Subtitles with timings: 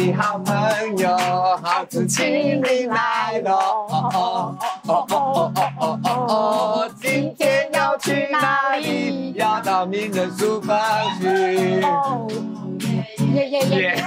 [0.00, 1.16] 的好朋友，
[1.62, 3.52] 好子请你来喽！
[3.90, 9.32] 哦哦哦哦哦哦哦哦哦，今天要去哪里？
[9.34, 10.78] 要到名人书房
[11.20, 11.82] 去。
[13.34, 14.04] 耶耶耶！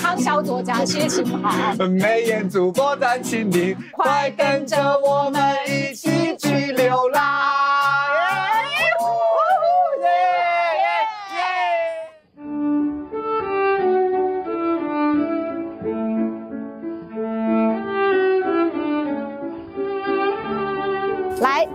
[0.00, 1.52] 康萧作家心情好。
[2.00, 7.57] 美颜主播站，请你快跟着我们一起去流浪。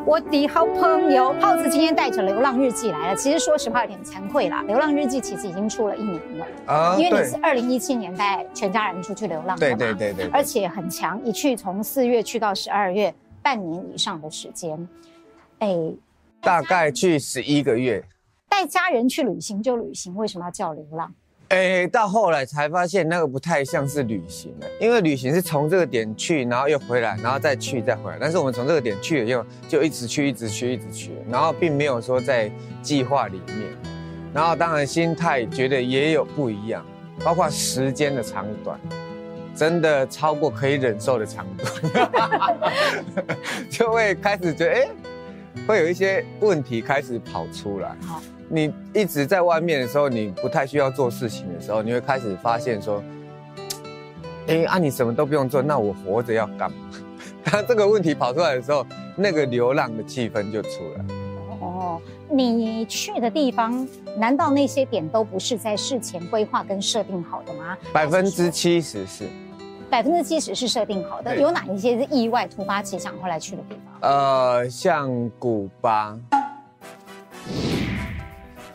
[0.06, 3.16] 我的好朋友浩子今天带着《流浪日记》来了。
[3.16, 14.88] 其实说实话有点惭愧啦，《流浪日记》其实已经出了一年了啊，因为你是二零一七年带全家人出去流浪的嘛，对对对对，而且很强，一去从四月去到十二月，半年以上的时间，
[15.60, 15.74] 哎，
[16.42, 18.04] 大概去十一个月。
[18.50, 21.14] 带家人去旅行就旅行，为什么要叫流浪？
[21.50, 28.18] 哎，到后来才发现那个不太像是旅行了，因为旅行是从这个点去，然后又回来，然后再去再回来。
[28.20, 33.58] 但是我们从这个点去了以后，就一直去，一直去，一直去，然后并没有说在计划里面。
[34.34, 36.84] 然后当然心态觉得也有不一样，
[37.24, 38.80] 包括时间的长短，
[39.56, 41.66] 真的超过可以忍受的长度，
[43.70, 44.88] 就会开始觉得哎，
[45.68, 47.96] 会有一些问题开始跑出来。
[48.54, 53.04] 你一直在外面的时候，你不太需要做事情的时候，你会开始发现说，
[54.46, 56.78] 哎，啊，你什么都不用做，那我活着要干嘛？
[57.44, 61.04] 当这个问题跑出来的时候，那个流浪的气氛就出来。
[61.60, 63.88] 哦，你去的地方，
[64.18, 67.76] 难道那些点都不是在事前规划跟设定好的吗？
[67.92, 69.26] 百分之七十是。
[69.90, 74.12] 百分之七十是设定好的，有哪一些是意外、突发奇想后来去的地方？
[74.12, 75.10] 呃，像
[75.40, 76.16] 古巴。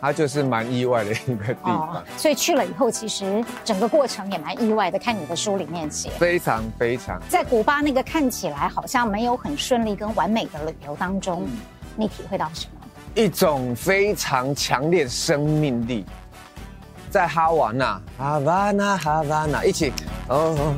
[0.01, 4.97] 它就是蛮意外的一个地方，哦，所以去了以后，其实整个过程也蛮意外的。
[4.97, 7.21] 看你的书里面写，非常非常。
[7.27, 11.57] 在古巴那个看起来好像没有很顺利跟完美的旅游当中，嗯、
[11.95, 12.79] 你体会到什么？
[13.15, 16.05] 一种非常强烈生命力。
[17.09, 19.91] 在哈瓦那，哈瓦那，哈瓦那，一起
[20.27, 20.75] 哦。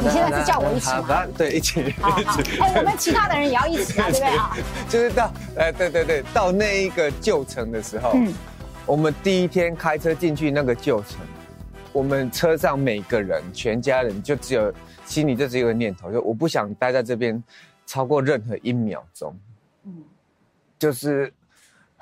[0.00, 1.26] 你现在是叫我一起吗？
[1.36, 1.90] 对，一起。
[2.00, 4.56] 好， 好，哎，我们其他的人也要一起啊， 对不对啊？
[4.88, 8.32] 就是到，哎，对对对，到那一个旧城的时候，嗯，
[8.86, 11.18] 我们第一天开车进去那个旧城，
[11.92, 14.72] 我们车上每个人，全家人就只有
[15.04, 17.42] 心里就只有一个念头，就我不想待在这边
[17.86, 19.34] 超过任何一秒钟，
[19.84, 19.94] 嗯，
[20.78, 21.32] 就是。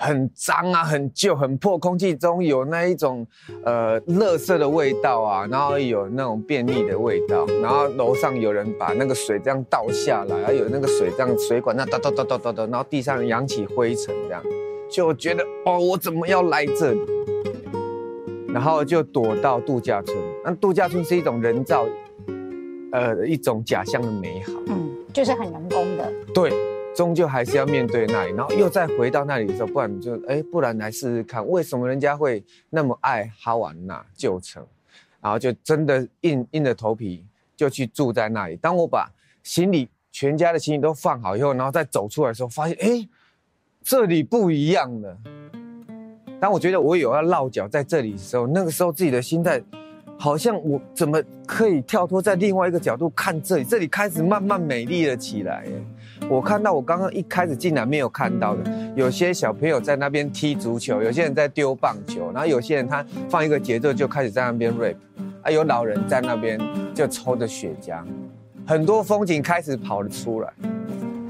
[0.00, 3.26] 很脏啊，很旧，很破，空气中有那一种
[3.64, 14.42] 呃，垃圾的味道啊，然后有那种便利的味道，然后楼上有人把那个水这样倒下来，还有那个水这样水管那哒哒哒哒哒哒，然后地上扬起灰尘这样，
[14.90, 17.00] 就觉得哦，我怎么要来这里？
[18.48, 21.86] 然后就躲到度假村，那度假村是一种人造，
[22.90, 26.79] 呃，一种假象的美好，嗯，就是很人工的，对。
[26.94, 34.66] 终究还是要面对那里，然后又再回到那里的时候，不然就哎，不然来试试看，为什么人家会那么爱哈瓦那旧城，
[35.20, 37.24] 然后就真的硬硬着头皮
[37.56, 38.56] 就去住在那里。
[38.56, 39.10] 当我把
[39.42, 43.08] 行李全家的行李都放好以后，然后再走出来的时候，发现哎，
[43.82, 45.16] 这里不一样了。
[46.40, 49.62] 当我觉得我有要落脚在这里的时候，那个时候自己的心态
[50.20, 53.64] 好像我怎么可以跳脱在另外一个角度看这里？
[53.64, 55.64] 这里开始慢慢美丽了起来。
[56.28, 64.94] 我看到我刚刚一开始进来没有看到的，有些小朋友在那边踢足球，有些人在丢棒球，然后有些人他放一个节奏就开始在那边 rap，
[65.40, 66.60] 啊，有老人在那边
[66.94, 68.04] 就抽着雪茄，
[68.66, 70.52] 很多风景开始跑了出来。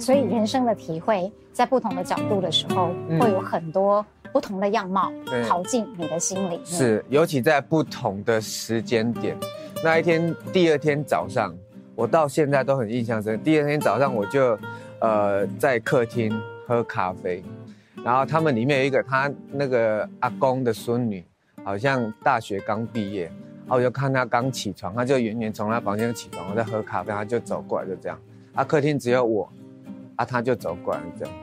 [0.01, 2.91] 所以人生的体会，在不同的角度的时候，
[3.21, 5.13] 会有很多不同的样貌
[5.49, 6.61] 跑进你的心里。
[6.65, 9.37] 是，尤其在不同的时间点，
[9.85, 11.55] 那一天第二天早上，
[11.95, 13.43] 我到现在都很印象深。
[13.43, 14.59] 第二天早上我就。
[15.03, 16.31] 呃，在客厅
[16.67, 17.43] 喝咖啡，
[18.05, 21.25] 然后他们里面有一个他那个阿公的孙女，
[21.65, 23.25] 好像大学刚毕业，
[23.61, 28.21] 然后我就看他刚起床，他就远远从他房间起床，我在喝咖啡，他就走过来，就这样，
[28.53, 29.51] 啊，客厅只有我，
[30.17, 31.35] 啊，他就走过来这样，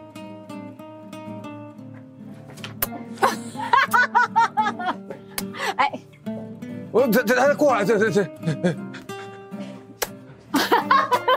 [6.98, 8.24] 我这这他过来，这这这，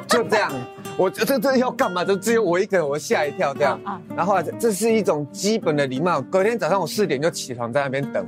[0.08, 0.50] 就这样。
[0.96, 2.02] 我这这要干嘛？
[2.02, 3.78] 就只有我一个人，我吓一跳这样。
[4.16, 6.18] 然后这是一种基本的礼貌。
[6.22, 8.26] 隔天早上我四点就起床在那边等，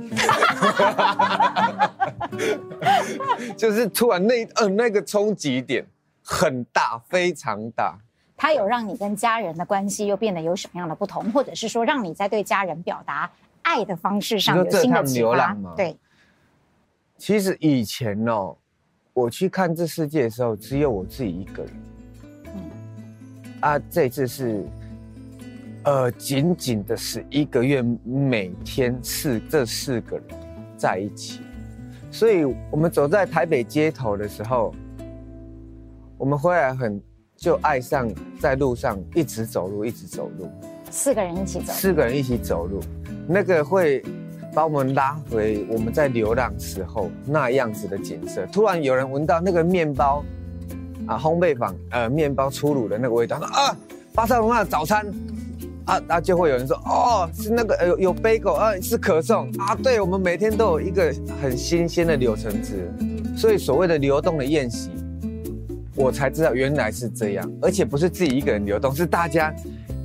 [3.57, 5.83] 就是突然那呃那个冲击点
[6.23, 7.97] 很大，非常大。
[8.37, 13.27] 他有让你跟家人的关系又变得有什么样的不同，或者是说让你在对家人表达
[13.63, 15.73] 爱的方式上有新的启发吗？
[15.75, 15.97] 对。
[17.25, 18.53] 其实以前哦，
[19.13, 21.73] 我去看这世界的时候，只有我自己一个人。
[22.47, 22.61] 嗯。
[23.61, 24.61] 啊，这次是，
[25.85, 30.25] 呃，仅仅的是一个月，每天是这四个人
[30.75, 31.39] 在一起，
[32.11, 34.75] 所以我们走在台北街头的时候，
[36.17, 37.01] 我们回来很
[37.37, 40.51] 就爱上在路上一直走路，一直走路。
[40.91, 41.71] 四个人一起走。
[41.71, 42.81] 四个人一起走路，
[43.29, 44.03] 那个会。
[44.53, 48.45] 把我们拉回我们在流浪时候那样子的景色。
[48.51, 50.23] 突然有人闻到那个面包
[51.07, 53.75] 啊，烘焙坊呃面包出炉的那个味道，啊，
[54.13, 55.05] 巴塞隆纳的早餐
[55.85, 59.75] 啊，那就会有人说哦，是那个有有贝果啊，是可颂啊。
[59.75, 62.89] 对，我们每天都有一个很新鲜的柳橙汁，
[63.35, 64.91] 所以所谓的流动的宴席，
[65.95, 69.53] 我才知道原来是这样，而且不是自己一个人流动，是大家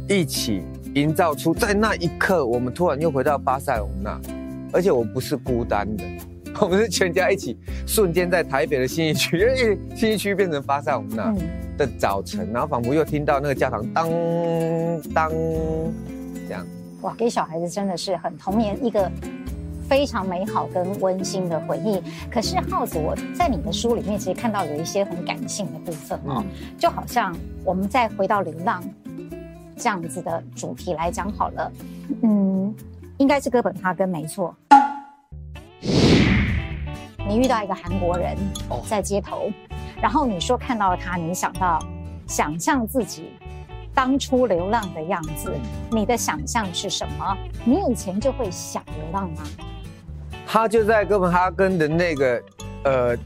[0.09, 0.63] 一起
[0.95, 4.19] 营造出，在那一刻，我们突然又回到巴塞隆纳。
[4.73, 6.05] 而且我不是孤单的，
[6.61, 7.57] 我们是全家一起，
[7.87, 11.35] 瞬间在台北的新一区，因为信义区变成巴塞隆那
[11.77, 14.09] 的早晨，然后仿佛又听到那个教堂当
[15.15, 15.31] 当
[16.47, 16.67] 这样。
[17.03, 19.11] 哇，给小孩子真的是很童年一个
[19.89, 22.03] 非常美好跟温馨的回忆。
[22.31, 26.45] 可是浩子，我在你的书里面其实看到有一些很感性的部分哦，
[26.77, 27.35] 就好像
[27.65, 28.83] 我们再回到流浪
[29.77, 31.73] 这样子的主题来讲好了，
[32.23, 32.75] 嗯。
[33.19, 34.55] 应该是哥本哈根没错。
[37.29, 38.37] 你遇到一个韩国人
[38.89, 39.51] 在街头，
[40.01, 41.79] 然后你说看到了他，你想到
[42.27, 43.33] 想象自己
[43.93, 45.53] 当初流浪的样子，
[45.91, 47.37] 你的想象是什么？
[47.65, 49.43] 你以前就会想流浪吗？
[50.47, 52.43] 他就在哥本哈根的那个
[52.85, 53.17] 呃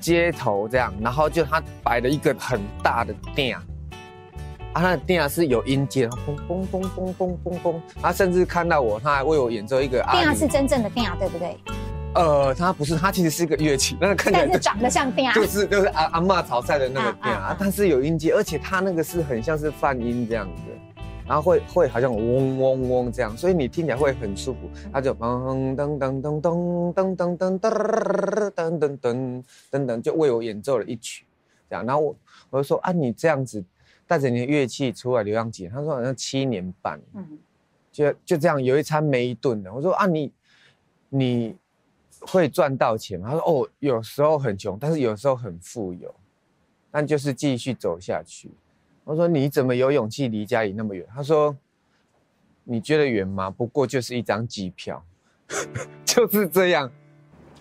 [0.00, 3.58] 街头这样，然后就他摆了一个很大的店。
[4.72, 10.00] 啊，他的电啊是有音阶，嘣嘣嘣嘣嘣嘣嘣，他甚至看到我，他还为我演奏一个。
[10.12, 11.56] 电啊是真正的电啊，对不对？
[12.14, 20.62] 呃，它不是，它其实是一个乐器，那个看起来是长得像电啊，就是就是阿阿嬷炒菜的那个电啊，但是有音阶，而且它那个是很像是泛音这样子，
[21.26, 24.70] 然后会会好像嗡嗡嗡这样，所以你听起来会很舒服。
[24.92, 31.24] 它就噔噔噔噔噔噔噔噔噔噔噔噔噔噔，就为我演奏了一曲，
[31.68, 32.16] 这样，然后我
[32.50, 33.64] 我就说啊，你这样子。
[34.10, 35.72] 带着你的乐器出来流浪几年？
[35.72, 37.38] 他说好像七年半，嗯，
[37.92, 39.72] 就就这样有一餐没一顿的。
[39.72, 40.32] 我说啊，你
[41.08, 41.56] 你
[42.22, 43.28] 会赚到钱吗？
[43.30, 46.12] 他说哦，有时候很穷，但是有时候很富有，
[46.90, 48.50] 但就是继续走下去。
[49.04, 51.06] 我说你怎么有勇气离家里那么远？
[51.14, 51.56] 他说
[52.64, 53.48] 你觉得远吗？
[53.48, 55.00] 不过就是一张机票，
[56.04, 56.90] 就是这样。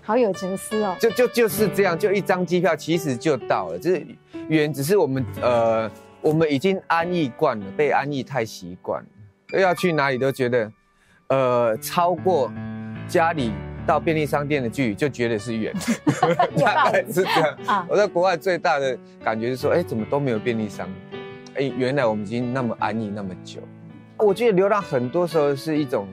[0.02, 0.98] 好有情思哦。
[1.00, 3.78] 就就就是这样，就一张机票，其实就到了。
[3.78, 4.04] 就是
[4.48, 5.88] 远，只是我们呃。
[6.22, 10.72] 我们已经安逸惯了，被安逸太习惯了，要去哪里都觉得，
[11.28, 12.52] 呃，超过
[13.08, 13.54] 家里
[13.88, 15.74] 到便利商店的距离就觉得是远，
[16.60, 17.88] 大概是这样。
[17.90, 21.22] 我在国外最大的感觉是说，哎，怎么都没有便利商店？
[21.56, 23.62] 哎，原来我们已经那么安逸那么久。
[24.18, 26.08] 我觉得流浪很多时候是一种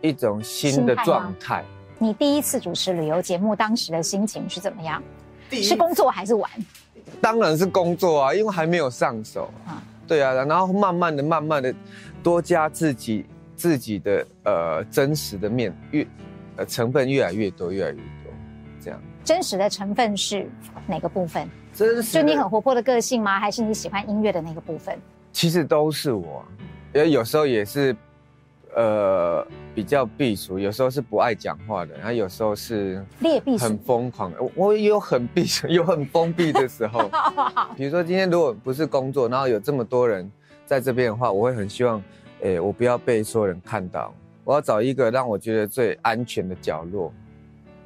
[0.00, 1.62] 一种新的状态。
[1.98, 5.02] 你第一次主持旅游节目，当时的心情是怎么样？
[5.50, 6.50] 是工作还是玩？
[7.20, 9.82] 当然是工作啊，因为还没有上手啊。
[10.06, 11.74] 对啊，然后慢慢的、慢慢的
[12.22, 13.24] 多加自己
[13.56, 16.06] 自己的呃真实的面，越
[16.56, 18.32] 呃成分越来越多，越来越多，
[18.80, 19.00] 这样。
[19.24, 20.48] 真实的成分是
[20.86, 21.48] 哪个部分？
[21.74, 22.12] 真实。
[22.12, 23.40] 就你很活泼的个性吗？
[23.40, 24.96] 还是你喜欢音乐的那个部分？
[25.32, 26.44] 其实都是我，
[26.94, 27.94] 因为有时候也是。
[28.76, 29.42] 呃，
[29.74, 33.02] 比较避俗，有时候是不爱讲话的，然后有时候是
[33.58, 34.30] 很疯狂。
[34.38, 37.10] 我我也有很避俗， 有很封闭的时候。
[37.74, 40.30] 比如说今天如果不是工作，然后有这么多人
[40.66, 42.02] 在这边的话，我会很希望，
[42.42, 44.12] 诶，我不要被所有人看到，
[44.44, 47.10] 我要找一个让我觉得最安全的角落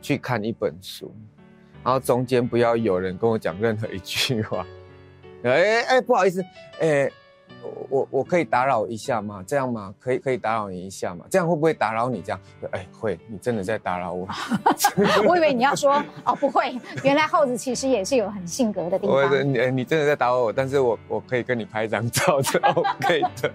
[0.02, 1.14] 去看一本书，
[1.84, 4.66] 然后中间不要有人跟我讲任何一句话。
[5.44, 6.44] 哎哎，不好意思，
[6.80, 7.12] 诶。
[7.88, 9.42] 我我可以打扰一下吗？
[9.46, 9.94] 这样吗？
[9.98, 11.24] 可以可以打扰你一下吗？
[11.30, 12.22] 这样会不会打扰你？
[12.22, 12.40] 这样，
[12.72, 14.26] 哎，会，你真的在打扰我。
[15.26, 19.16] 我以为你要说哦，不会，原来耗子其实也是有很性格的地方。
[19.16, 23.52] 我你你真的在打扰我，但是我我可以跟你拍一张照，是 OK 的，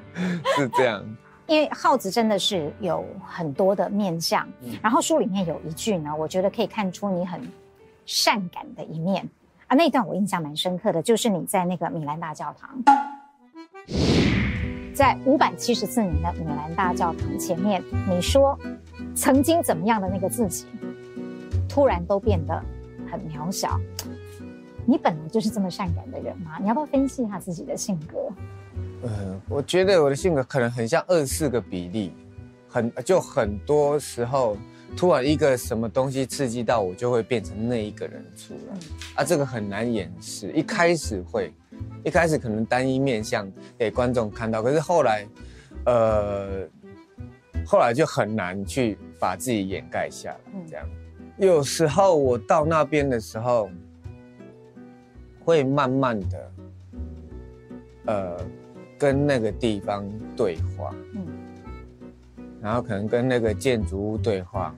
[0.58, 1.04] 是这样。
[1.48, 7.40] 因为耗子真的是有很多的面相，嗯、然后书里面有一句呢，我觉得可以看出你很
[8.06, 9.24] 善感的一面
[9.68, 13.15] 啊，那一段我印象蛮深刻的，就是你在那个米兰大教堂。
[14.94, 18.58] 在五百七十四年的米兰大教堂前面，你说
[19.14, 20.66] 曾经怎么样的那个自己，
[21.68, 22.64] 突然都变得
[23.12, 23.80] 很渺小。
[24.86, 26.58] 你本来就是这么善感的人吗？
[26.62, 28.18] 你要不要分析一下自己的性格？
[29.02, 32.14] 呃，我觉得我的性格可能很像二四个比例，
[32.68, 34.56] 很就很多时候
[34.96, 38.78] 突然一个什么东西刺激到我，就会变成那一个人出来。
[39.16, 40.52] 啊，这个很难掩饰。
[40.52, 41.52] 一开始会，
[42.04, 45.28] 一开始可能单一面向给观众看到，可是后来，
[45.86, 46.68] 呃，
[47.66, 50.40] 后来就很难去把自己掩盖下来。
[50.68, 50.88] 这样，
[51.38, 53.70] 有时候我到那边的时候，
[55.44, 56.52] 会慢慢的，
[58.06, 58.38] 呃，
[58.98, 60.94] 跟那个地方对话。
[61.14, 61.28] 嗯
[62.62, 64.76] 然后可能跟那个建筑物对话，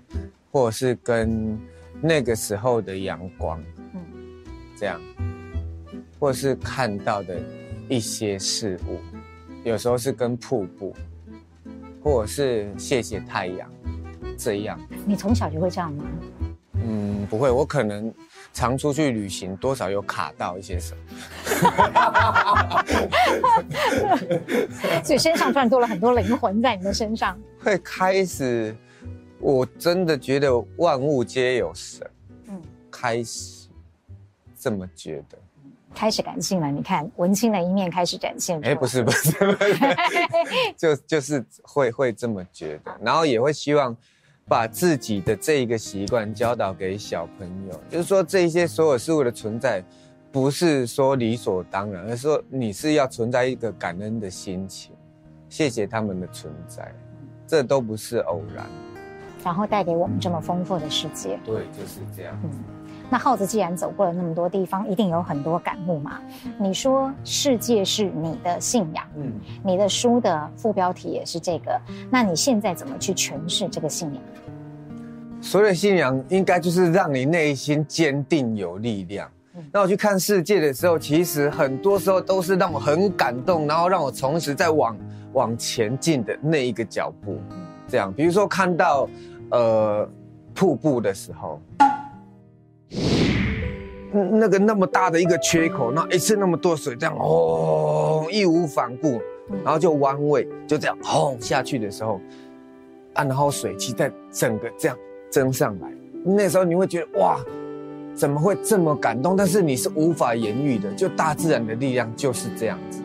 [0.52, 1.58] 或者是跟
[2.02, 3.64] 那个时候的阳光，
[3.94, 4.02] 嗯，
[4.76, 5.00] 这样，
[6.20, 7.40] 或者是看到的
[7.90, 9.00] 一些事物，
[9.64, 10.96] 有时候是跟瀑布，
[12.04, 13.70] 或者是谢谢太阳，
[14.38, 14.80] 这样。
[15.06, 16.04] 你从小就会这样吗？
[16.84, 18.14] 嗯，不会，我可能。
[18.54, 22.84] 常出去旅行，多少有卡到一些什么，
[25.04, 27.38] 所以身上突然多了很多灵魂在你的身上。
[27.64, 28.76] 会开始，
[29.40, 32.10] 我真的觉得万物皆有神。
[32.48, 32.60] 嗯，
[32.90, 33.68] 开始
[34.60, 35.38] 这么觉得，
[35.98, 36.72] 开始感性了。
[36.72, 38.62] 你看，文青的一面开始展现。
[38.64, 39.32] 哎，不是不是，
[40.78, 43.96] 就就是会会这么觉得，然后也会希望。
[44.50, 49.84] 把自己的这一个习惯教导给小朋友，就是说，这些所有事物的存在，
[50.32, 54.96] 不是说理所当然，而是说你是要存在一个感恩的心情，
[55.50, 56.90] 谢谢他们的存在，
[57.46, 58.66] 这都不是偶然。
[59.44, 61.38] 然后带给我们这么丰富的世界。
[61.44, 62.34] 对，就是这样。
[62.46, 62.77] 嗯。
[63.10, 66.20] 那耗子既然走过了那么多地方，一定有很多感悟嘛。
[66.60, 69.32] 你说世界是你的信仰，嗯，
[69.64, 74.22] 你的书的副标题也是这个，那你现在怎么去诠释这个信仰？
[75.40, 79.30] 所谓的信仰，应该就是让你内心坚定有力量。
[79.72, 84.98] 那我去看世界的时候，其实很多时候都是让我很感动，然后让我重拾在往
[85.32, 87.40] 往前进的那一个脚步。
[87.88, 89.08] 这样，比如说看到
[89.52, 90.10] 呃
[90.54, 91.62] 瀑布的时候。
[94.12, 99.22] 那个那么大的一个缺口，那一次那么多水这样哦，义无反顾，
[99.64, 102.20] 然后就弯位，就这样轰下去的时候，
[103.14, 104.98] 啊，然后水汽在整个这样
[105.30, 105.92] 蒸上来，
[106.24, 107.40] 那时候你会觉得哇，
[108.16, 109.36] 怎么会这么感动？
[109.36, 113.02] 但是你是无法言喻的，就大自然的力量就是这样子，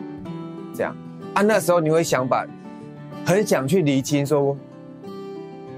[0.73, 0.95] 这样。
[1.33, 2.47] 啊，那时候你会想把，
[3.25, 4.57] 很想去厘清说，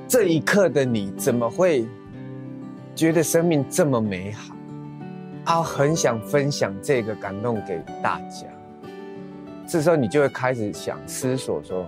[0.07, 1.85] 这一刻的你怎么会
[2.96, 4.56] 觉得生命这么美好？
[5.46, 8.48] 啊，很想分享这个感动给大家。
[9.68, 11.86] 这时候你就会开始想思索说，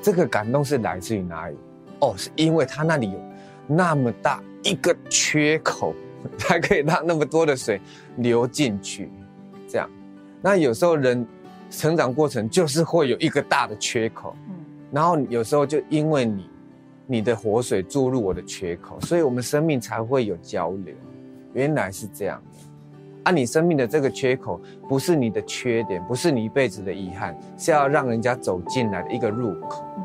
[0.00, 1.56] 这个感动是来自于哪里？
[2.00, 3.20] 哦，是因为他那里有
[3.66, 5.94] 那么大一个缺口，
[6.38, 7.80] 才可以让那么多的水
[8.16, 9.10] 流进去。
[9.68, 9.88] 这样，
[10.40, 11.26] 那有时候人
[11.70, 14.54] 成长过程就是会有一个大的缺口，嗯，
[14.90, 16.48] 然后有时候就因为你
[17.06, 20.94] 你的活水注入我的缺口，所以我们生命才会有交流。
[21.52, 22.58] 原来是这样的。
[23.24, 29.82] 啊，你生命的这个缺口，不是你的缺点，不是你一辈子的遗憾，是要让人家走进来的一个入口。
[29.96, 30.04] 嗯，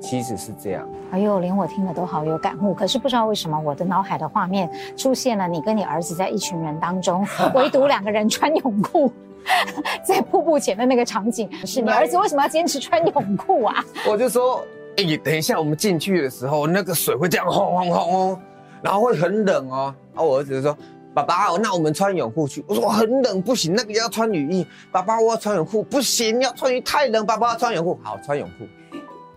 [0.00, 0.88] 其实是这样。
[1.10, 2.72] 哎呦，连我听了都好有感悟。
[2.74, 9.10] 可是不知道为什么，我的脑海的画面出现了你跟你儿子在一群人当中， 唯独两个人穿泳裤，
[10.04, 11.50] 在瀑布前的那个场景。
[11.66, 13.84] 是你儿子为什么要坚持穿泳裤啊？
[14.08, 14.64] 我就说，
[14.98, 18.40] 哎、等一下我们进去的时候，那个水会这样轰轰轰哦，
[18.82, 19.94] 然后会很冷哦。
[20.12, 20.76] 然后我儿子就说。
[21.14, 22.64] 爸爸，那我们穿泳裤去。
[22.68, 24.64] 我说我很冷，不行，那个要穿雨衣。
[24.92, 27.26] 爸爸，我要穿泳裤，不行，要穿雨衣太冷。
[27.26, 28.68] 爸爸要穿泳裤，好，穿泳裤。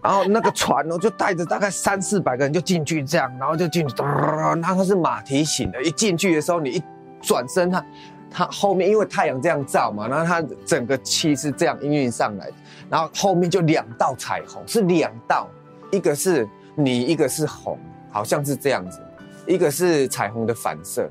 [0.03, 5.81] 然后那个船哦，就带着大概三四百个人就进去，这样，然后就进去，然后它是马蹄形的。
[5.81, 6.83] 一进去的时候，你一
[7.19, 7.85] 转身，它
[8.29, 12.53] 它后面因为太阳这样照嘛，然后它整个气是这样氤氲上来的，
[12.91, 15.48] 然后后面就两道彩虹，是两道，
[15.91, 17.79] 一个是你，一个是红，
[18.12, 19.00] 好像是这样子，
[19.48, 21.10] 一个是彩虹的反射。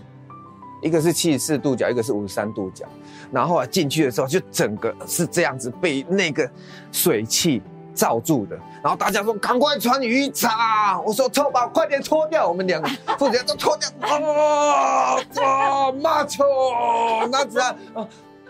[0.83, 2.87] 一个是七十四度角，一个是五十三度角，
[3.31, 6.51] 然后啊进去的时候就整个是这样子被那个
[6.91, 7.63] 水汽
[7.95, 16.45] 罩住的，然后大家说赶快穿雨衣擦，我说臭宝快点脱掉，我们两个父子俩都脱掉，啊啊，妈臭，
[17.31, 17.77] 那子啊，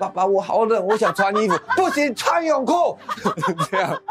[0.00, 2.96] 爸爸我好冷，我想穿衣服，不行，穿泳裤，
[3.70, 4.02] 这样，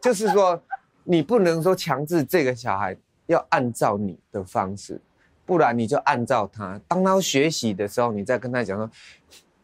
[0.00, 0.58] 就是说
[1.04, 2.96] 你不能说强制这个小孩
[3.26, 4.98] 要按照你的方式。
[5.46, 8.90] 不然你就按照他，当他学习的时候，你再跟他讲说：“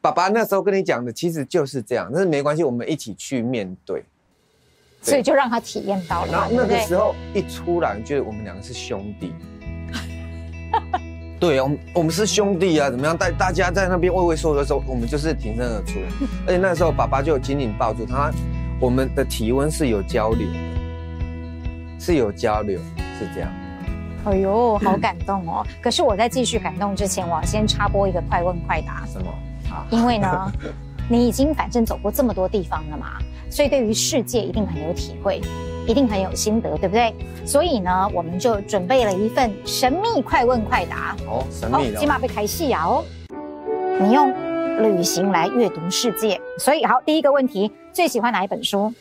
[0.02, 4.04] 爸爸那时候跟你讲的其实就是这样。”但是没关系，我们一起去面对。
[5.02, 6.32] 对，所以就让他体验到了。
[6.32, 9.32] 然后那个时候一出来，觉得我们两个是兄弟。
[11.40, 13.16] 对啊，我们我们是兄弟啊，怎么样？
[13.16, 15.98] 大大家在那边畏畏缩缩的时候，我们就是挺身而出。
[16.46, 18.30] 而且那时候爸爸就紧紧抱住他，
[18.78, 22.78] 我们的体温是有交流的，是有交流，
[23.18, 23.50] 是这样。
[24.26, 25.66] 哎呦，好感动哦！
[25.80, 29.06] 可是我在继续感动之前，我要先插播一个快问快答。
[29.06, 29.30] 什么？
[29.70, 30.52] 啊，因为呢，
[31.08, 33.12] 你已经反正走过这么多地方了嘛，
[33.48, 35.40] 所以对于世界一定很有体会，
[35.86, 37.14] 一定很有心得，对不对？
[37.44, 41.16] 所以呢，我们就准备了一份神秘快问快答。
[41.26, 41.98] 哦，神秘的。
[41.98, 42.86] 起码被开戏啊！
[42.86, 43.04] 哦，
[44.00, 44.32] 你用
[44.82, 48.92] 旅行来阅读世界，所以好，第一个问题，最喜欢哪一本书？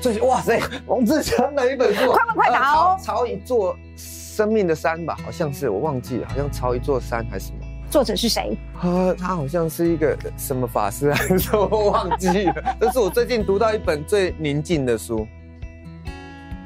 [0.00, 2.12] 最哇塞，王志强哪一本书？
[2.12, 2.96] 快问快答哦！
[3.02, 3.76] 抄一座。
[3.96, 7.58] 生命的山吧，好像是我忘记了，好像抄一座山还是什么？
[7.90, 8.54] 作者是谁？
[8.82, 12.76] 呃，他好像是一个什么法师还是什么，我忘记了。
[12.78, 15.26] 这是我最近读到一本最宁静的书。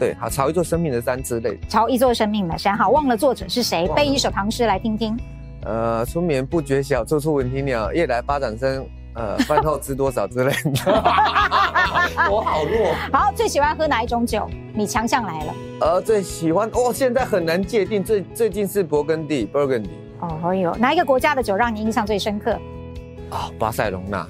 [0.00, 1.66] 对，好，朝一座生命的山之类的。
[1.69, 3.87] 抄一座生命的山，好，忘了作者是谁？
[3.95, 5.14] 背一首唐诗来听听。
[5.62, 7.92] 呃，春眠不觉晓，处处闻啼鸟。
[7.92, 10.71] 夜来巴掌声，呃， 饭后知多少之类的。
[12.33, 12.95] 我好弱。
[13.12, 14.49] 好，最喜欢喝哪一种酒？
[14.73, 15.54] 你强项来了。
[15.83, 18.02] 呃，最喜欢哦，现在很难界定。
[18.02, 19.90] 最最近是勃艮第，Burgundy。
[20.21, 22.59] 哦，哎呦，哪一个国家的酒让你印象最深刻？
[23.30, 24.26] 哦，巴塞隆纳，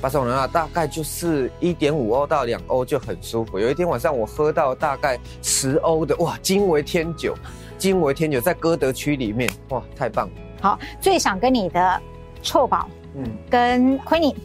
[0.00, 3.58] 巴塞罗那大概就是一点五欧到两欧就很舒服。
[3.58, 7.34] 有一天晚上我喝到大概十欧的，哇，惊为天酒，
[7.76, 10.32] 惊为天酒，在歌德区里面，哇，太棒了。
[10.60, 12.00] 好，最想跟你的
[12.42, 14.36] 臭宝，嗯，跟亏你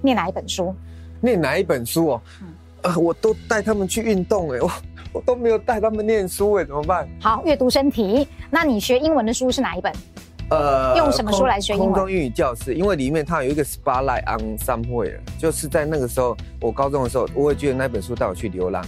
[0.00, 0.74] 念哪一本书？
[1.20, 2.22] 念哪一本书哦？
[2.40, 2.48] 嗯，
[2.82, 4.70] 呃，我都带他们去运动哎，我。
[5.12, 7.06] 我都没有带他们念书哎，怎么办？
[7.20, 8.26] 好，阅读身体。
[8.48, 9.92] 那你学英文的书是哪一本？
[10.52, 11.88] 呃，用什么书来学英文？
[11.88, 18.84] 空中英语教室，因为里面它有一个 spotlight on somewhere，就是在那个时候，我高中的时候，我会觉得那本书带我去流浪。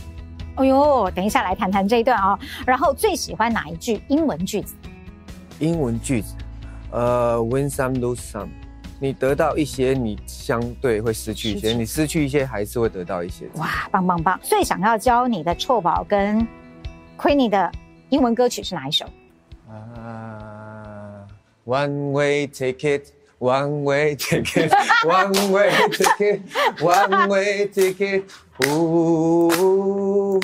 [0.56, 2.38] 哎呦，等一下来谈谈这一段啊、哦。
[2.66, 4.75] 然后最喜欢哪一句英文句子？
[5.59, 6.35] 英文句子，
[6.90, 8.49] 呃，win some lose some。
[9.00, 13.47] 你得到一些，你相对会失去一些；你失去一些，还是会得到一些。
[13.56, 14.38] 哇，棒棒棒！
[14.42, 16.47] 最想要教你的臭宝跟
[17.18, 17.71] Queenie 的
[18.11, 19.04] 英文歌曲是哪一首？
[19.68, 20.63] 啊、
[21.64, 24.70] One way ticket, one way ticket,
[25.03, 26.42] one way ticket,
[26.81, 28.31] one way ticket.
[28.66, 30.40] Ooh,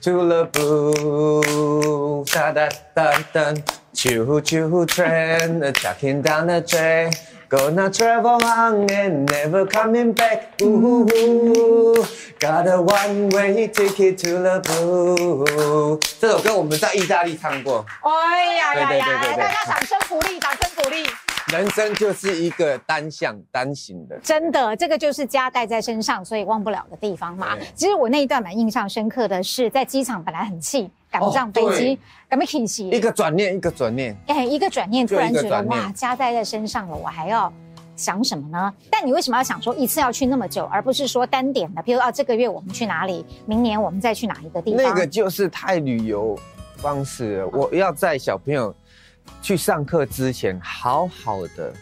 [0.00, 2.24] to the boo.
[2.24, 3.54] Da da da da.
[3.94, 7.12] Choo choo train, ducking down the train.
[7.54, 10.60] Gonna travel on and never coming back.
[10.62, 12.04] Ooh,
[12.40, 16.00] got a one way ticket to the blue.
[16.18, 17.84] 这首歌我们在意大利唱过。
[18.02, 19.06] 哎呀呀呀！
[19.36, 21.06] 大家掌声鼓励，掌声鼓励。
[21.52, 27.56] 人生就是一个单向单行的，真的，这个就是家带在身上，所以忘不了的地方嘛。
[27.74, 31.98] 其实我那一段蛮印象深刻的是，在机场本来很气，赶不上飞机，
[32.28, 32.90] 赶不起行。
[32.90, 37.52] 一个转念，一个转念，哎，一个转念，突然觉得哇，家带在身上了，我还要
[37.94, 38.74] 想什么呢？
[38.90, 41.80] 但你为什么要想说一次要去那么久，而不是说单点的？
[41.82, 44.82] 比如啊，这个月我们去哪里，明年我们再去哪一个地方？
[44.82, 46.36] 那个就是太旅游
[46.78, 48.74] 方式了，我要在小朋友。
[49.40, 51.72] 去上课之前，好好的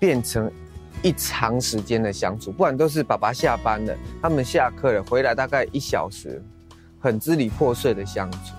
[0.00, 0.50] 变成
[1.00, 6.42] 一长时间的相处，不然都是爸爸下班了，他们下课了回来大概一小时，
[6.98, 8.54] 很支离破碎的相处，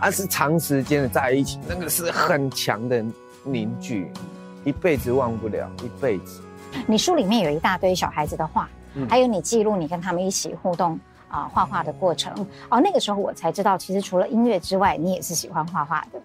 [0.00, 3.04] 而、啊、是长时间的在一起，那个是很强的
[3.44, 4.10] 凝聚，
[4.64, 6.40] 一辈子忘不了，一辈子。
[6.86, 8.68] 你书里面有一大堆小孩子的画，
[9.08, 12.32] 还有你记录你跟他们一起互动啊画画的过程
[12.70, 16.20] 哦，那个时候我才知道，其实除了音乐之外，你也是喜欢画画的。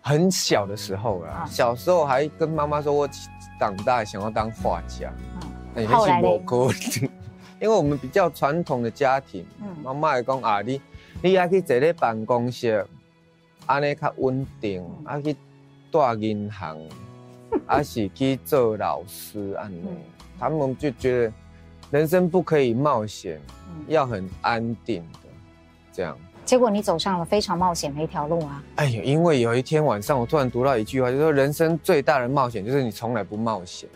[0.00, 3.08] 很小的时候啊，小时候还跟妈妈说，我
[3.58, 5.12] 长大想要当画家。
[5.74, 6.28] 嗯，后来呢？
[7.60, 9.44] 因为我们比较传统的家庭，
[9.82, 10.80] 妈妈也讲啊，你
[11.20, 12.86] 你要去坐在办公室，
[13.68, 15.36] 安尼较稳定，啊去
[15.92, 16.78] 大银行，
[17.66, 19.82] 啊是去做老师安尼。
[20.40, 21.32] 他们就觉得
[21.90, 23.40] 人生不可以冒险，
[23.88, 25.28] 要很安定的
[25.92, 26.16] 这样。
[26.44, 28.64] 结果你走上了非常冒险的一条路啊！
[28.76, 33.86] 哎呦，因为有一天晚上，我突然读到一句话，就是说人生最大的冒险就是你从来不冒险。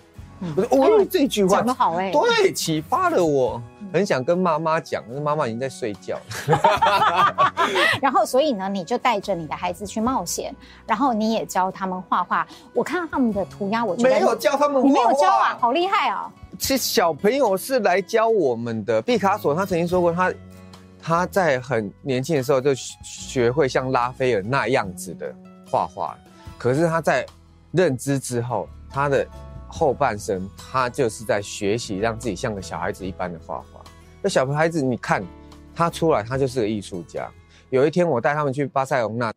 [0.42, 7.62] 嗯，我说哦，哎，这句话讲得好哎，对，启发了我，很想跟妈妈讲，可是妈妈已经在睡觉了。
[8.02, 12.46] 然后，所以呢，你就带着你的孩子去冒险，然后你也教他们画画。
[12.74, 16.28] 我看到他们的涂鸦，我觉得没有教他们画画，你没有教啊，好厉害啊！
[16.58, 19.00] 其实小朋友是来教我们的。
[19.00, 20.32] 毕卡索他曾经说过，他。
[21.04, 25.34] 他在很年轻的时候就学会像拉斐尔那样子的
[25.68, 26.16] 画画，
[26.56, 27.26] 可是他在
[27.72, 29.26] 认知之后，他的
[29.72, 33.80] 后半生他就是在学习让自己像个小孩子一般的画画。
[34.20, 35.24] 那小孩子，你看
[35.74, 37.26] 他出来，他就是个艺术家。
[37.70, 39.32] 有一天我带他们去巴塞隆纳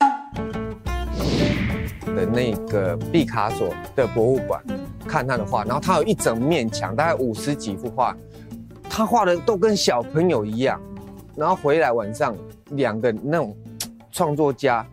[2.05, 4.61] 的那个毕卡索的博物馆
[5.07, 8.15] 看他的画，然后他有一整面墙，大概五十几幅画，
[8.89, 10.79] 他画的都跟小朋友一样。
[11.33, 12.35] 然后回来晚上，
[12.71, 13.55] 两个那种
[14.11, 14.85] 创作家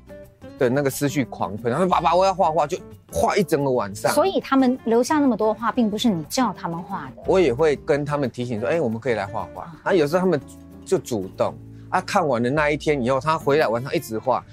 [0.59, 2.79] 的那个思绪狂喷，然后：“爸爸，我要画画，就
[3.12, 7.22] 画一整个晚上。”所以他们留下那么多画，并不是你叫他们画的。
[7.27, 10.40] 我也会跟他们提醒说：“哎、欸，我们可以来画画。”啊，有时候他们
[10.85, 11.55] 就主动
[11.90, 14.44] 啊，看完的那一天以后，他回来晚上一直画，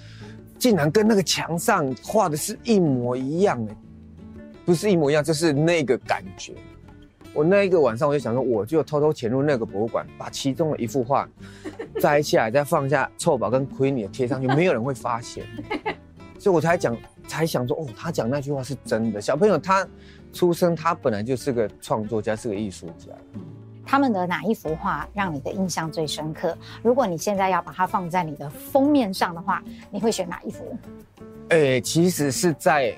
[0.57, 3.73] 竟然跟那个墙上画的是一模一样的，
[4.65, 6.53] 不是一模一样，就是那个感觉。
[7.31, 11.29] 我那一个晚上，我就想说，我就偷偷潜入那个博物馆，把其中的一幅画
[12.01, 15.45] 摘下来，再放下臭宝跟 Queenie 贴上去，没有人会发现。
[16.39, 16.97] 所以我才讲，
[17.29, 19.21] 才想说，哦，他讲那句话是真的。
[19.21, 19.87] 小朋友他
[20.33, 23.13] 出生，他本来就是个创作家，是个艺术家。
[23.85, 26.57] 他们的哪一幅画让你的印象最深刻？
[26.81, 30.77] 如果你现在要把它放在你的封面上的话，你会选哪一幅？
[31.49, 32.97] 哎、欸，其实是在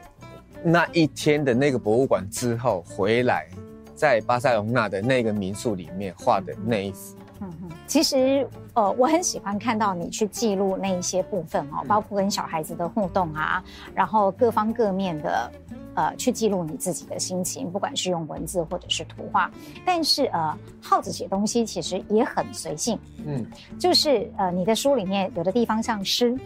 [0.64, 3.48] 那一天的那个博物馆之后回来。
[3.94, 13.64] 在巴塞隆纳的那个民宿里面画的那一幅，嗯哼，其实呃，我很喜欢看到你去记录那一些部分哦，包括跟小孩子的互动啊，
[13.96, 15.52] 然后各方各面的
[15.96, 19.52] 呃，去记录你自己的心情，不管是用文字或者是图画。
[19.84, 23.46] 但是呃，耗子写东西其实也很随性，嗯，
[23.80, 26.38] 就是呃，你的书里面有的地方像诗，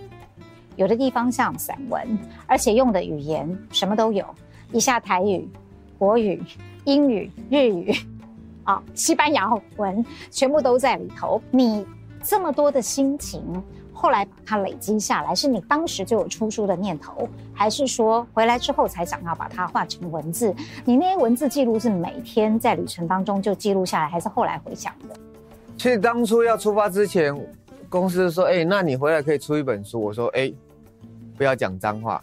[0.78, 4.26] 有的地方像散文，而且用的语言什么都有，
[4.72, 5.48] 一下台语、
[6.00, 6.42] 国语。
[6.86, 7.92] 英语、日语，
[8.66, 11.42] 啊，西班牙文，全部都在里头。
[11.50, 11.88] 你
[12.22, 13.42] 这么多的心情，
[13.94, 20.54] 后来把它累积下来，是你当时就有出书的念头，还是说回来之后才想要把它画成文字？
[20.84, 25.16] 你那些文字记录是每天在旅程当中就记录下来，还是后来回想的？
[25.78, 27.34] 其实当初要出发之前，
[27.88, 30.52] 公司说：“哎、那你回来可以出一本书。”我说：“哎、
[31.38, 32.20] 不要讲脏话。”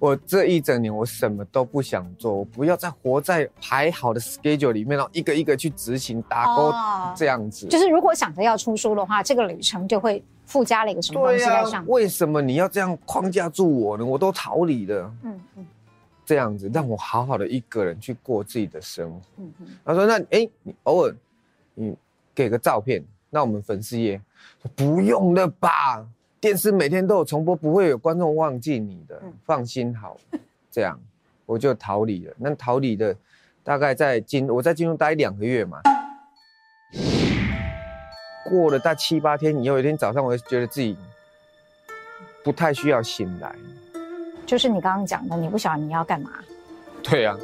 [0.00, 6.72] 我这一整年，我什么都不想做，我不要再活在排好的 schedule 里面，然后一个一个去执行打勾
[7.14, 7.66] 这样子。
[7.66, 11.88] 就是如果想着要出书的话，这个旅程就会附加了一个什么东西在上面。
[11.88, 14.04] 为什么你要这样框架住我呢？
[14.04, 15.12] 我都逃离了。
[15.22, 15.66] 嗯嗯，
[16.24, 19.20] 这样子让我好好的一个人去过自己的生活。
[19.36, 19.66] 嗯嗯。
[19.84, 21.14] 他说：“那哎，你偶尔
[21.74, 21.94] 你
[22.34, 24.18] 给个照片，那我们粉丝页
[24.62, 26.06] 说不用了吧。”
[26.40, 30.16] 电视每天都有重播，不会有观众忘记你的，放心好。
[30.70, 30.98] 这样
[31.44, 32.34] 我就逃离了。
[32.38, 33.14] 那逃离的
[33.62, 35.80] 大概在金，我在金钟待两个月嘛。
[38.48, 40.96] 过了大七八天以后，有一天早上，我就觉得自己
[42.42, 43.54] 不太需要醒来。
[44.46, 46.30] 就是你刚刚讲的，你不晓得你要干嘛？
[47.02, 47.36] 对啊，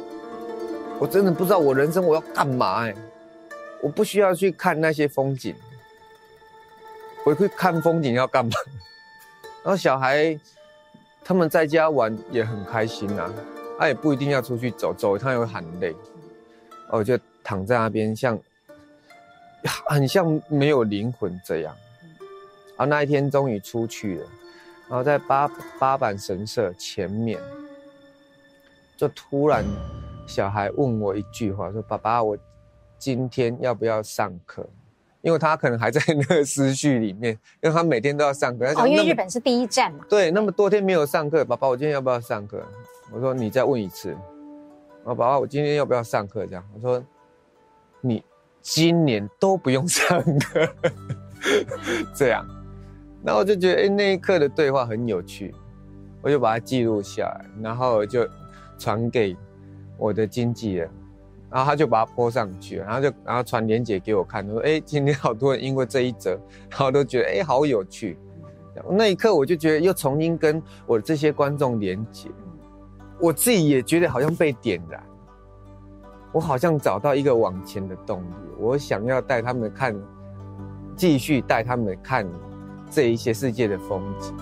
[0.99, 2.95] 我真的不知道我人生我要干嘛哎，
[3.81, 5.53] 我不需要去看那些风景。
[7.27, 8.51] 回去看风景要干嘛？
[9.63, 10.39] 然后小孩
[11.25, 13.29] 他们在家玩也很开心呐，
[13.77, 15.93] 他也不一定要出去走走，他也会喊累。
[16.89, 18.39] 我就躺在那边，像
[19.87, 21.75] 很像没有灵魂这样。
[22.77, 24.27] 啊那一天终于出去了，
[24.87, 27.41] 然后在八八坂神社前面，
[28.95, 29.65] 就突然
[30.25, 32.37] 小孩问我一句话，说：“爸爸，我
[32.97, 34.65] 今天要不要上课？”
[35.21, 38.65] 因为他可能还在 那个思绪里面，因为他每天都要上课。
[38.75, 40.05] 哦，因为日本是第一站嘛。
[40.07, 42.63] 对，那么多天没有上课，爸爸，我今天要不要上课？
[43.11, 44.15] 我说你再问一次。
[45.03, 46.45] 我说爸爸，我今天要不要上课？
[46.45, 47.03] 这样，我说
[48.01, 48.23] 你
[48.61, 50.67] 今年都不用上课。
[52.13, 52.45] 这样，
[53.23, 55.53] 然后我就觉得，哎，那一刻的对话很有趣，
[56.21, 58.27] 我就把它记录下来，然后就
[58.77, 59.35] 传给
[59.97, 60.89] 我的经纪人。
[61.49, 66.31] 然后他就把它泼上去，然后就然后传链接给我看，说：“哎，今天好多人因为这一则，
[66.69, 68.17] 然后都觉得哎好有趣。”
[68.91, 72.29] 那一刻我就觉得又重新跟我这些观众连接，
[73.19, 75.03] 我自己也觉得好像被点燃，
[76.31, 78.27] 我好像找到一个往前的动力。
[78.59, 79.95] 我想要带他们看，
[80.95, 82.27] 继续带他们看
[82.91, 84.37] 这一些世界的风景。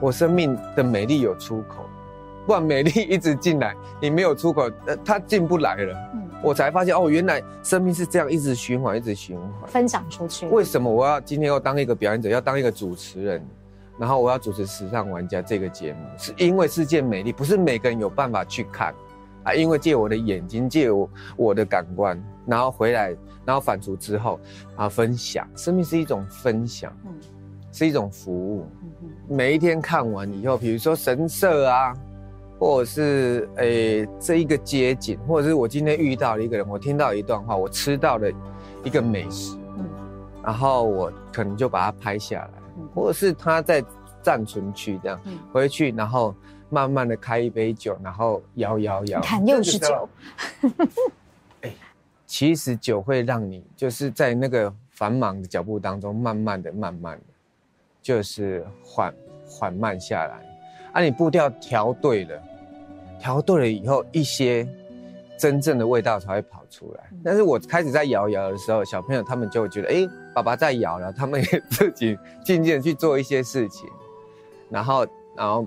[0.00, 1.84] 我生命的美丽有出口，
[2.44, 5.96] 不然美丽一直进来，你没有出口，呃，它进不来了。
[6.42, 10.46] 我才发现哦，原来生命是这样一直循环，一直循环，分享出去。
[10.48, 13.44] 为什么我要今天要当一个表演者，要当一个主持人，
[13.98, 16.00] 然后我要主持《时尚玩家》这个节目？
[16.18, 18.94] 是因为世界美丽，不是每个人有办法去看
[19.42, 19.54] 啊。
[19.54, 24.38] 因为借我的眼睛，借我我的感官，然后回来，然后反刍之后
[24.76, 25.48] 啊，分享。
[25.56, 27.12] 生命是一种分享，嗯，
[27.72, 28.66] 是一种服务。
[29.02, 31.94] 嗯，每一天看完以后，比如说神社啊。
[32.58, 38.30] 或者是诶、欸，这一个街景，或者是我今天遇到了一个人，我听到一段话，我吃到了
[38.82, 39.84] 一个美食，嗯，
[40.42, 43.84] 然后我可能就把它拍下来，嗯、或者是他在
[44.22, 46.34] 暂存区这样，嗯、回去然后
[46.70, 50.08] 慢慢的开一杯酒，然后摇摇摇，看又是酒，
[51.60, 51.76] 哎、欸，
[52.24, 57.24] 其实酒会让你就是在那个繁忙的脚步当中，慢慢的、慢慢的，
[58.00, 59.14] 就是缓
[59.46, 60.45] 缓慢下来。
[60.96, 62.42] 啊，你步调调对了，
[63.20, 64.66] 调对了以后，一些
[65.38, 67.10] 真正的味道才会跑出来。
[67.22, 73.86] 但是我开始在摇摇的时候，小朋友他们就会觉得，哎、欸，爸爸在摇了，他们也 自己渐渐去做一些事情，
[74.70, 75.06] 然后，
[75.36, 75.66] 然后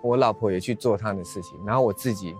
[0.00, 2.32] 我老婆也去做她的事情，然后我自己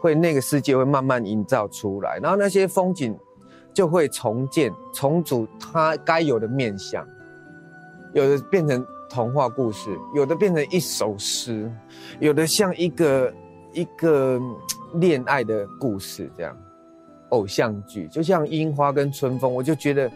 [0.00, 3.16] 会那个世界会慢慢营造出来，然后那些风景
[3.72, 7.06] 就会重建、重组它该有的面相，
[8.14, 11.70] 有的变成童话故事，有的变成一首诗，
[12.20, 13.34] 有的像一个
[13.72, 14.40] 一个
[14.94, 16.56] 恋爱的故事这样，
[17.30, 20.10] 偶像剧，就像樱花跟春风，我就觉得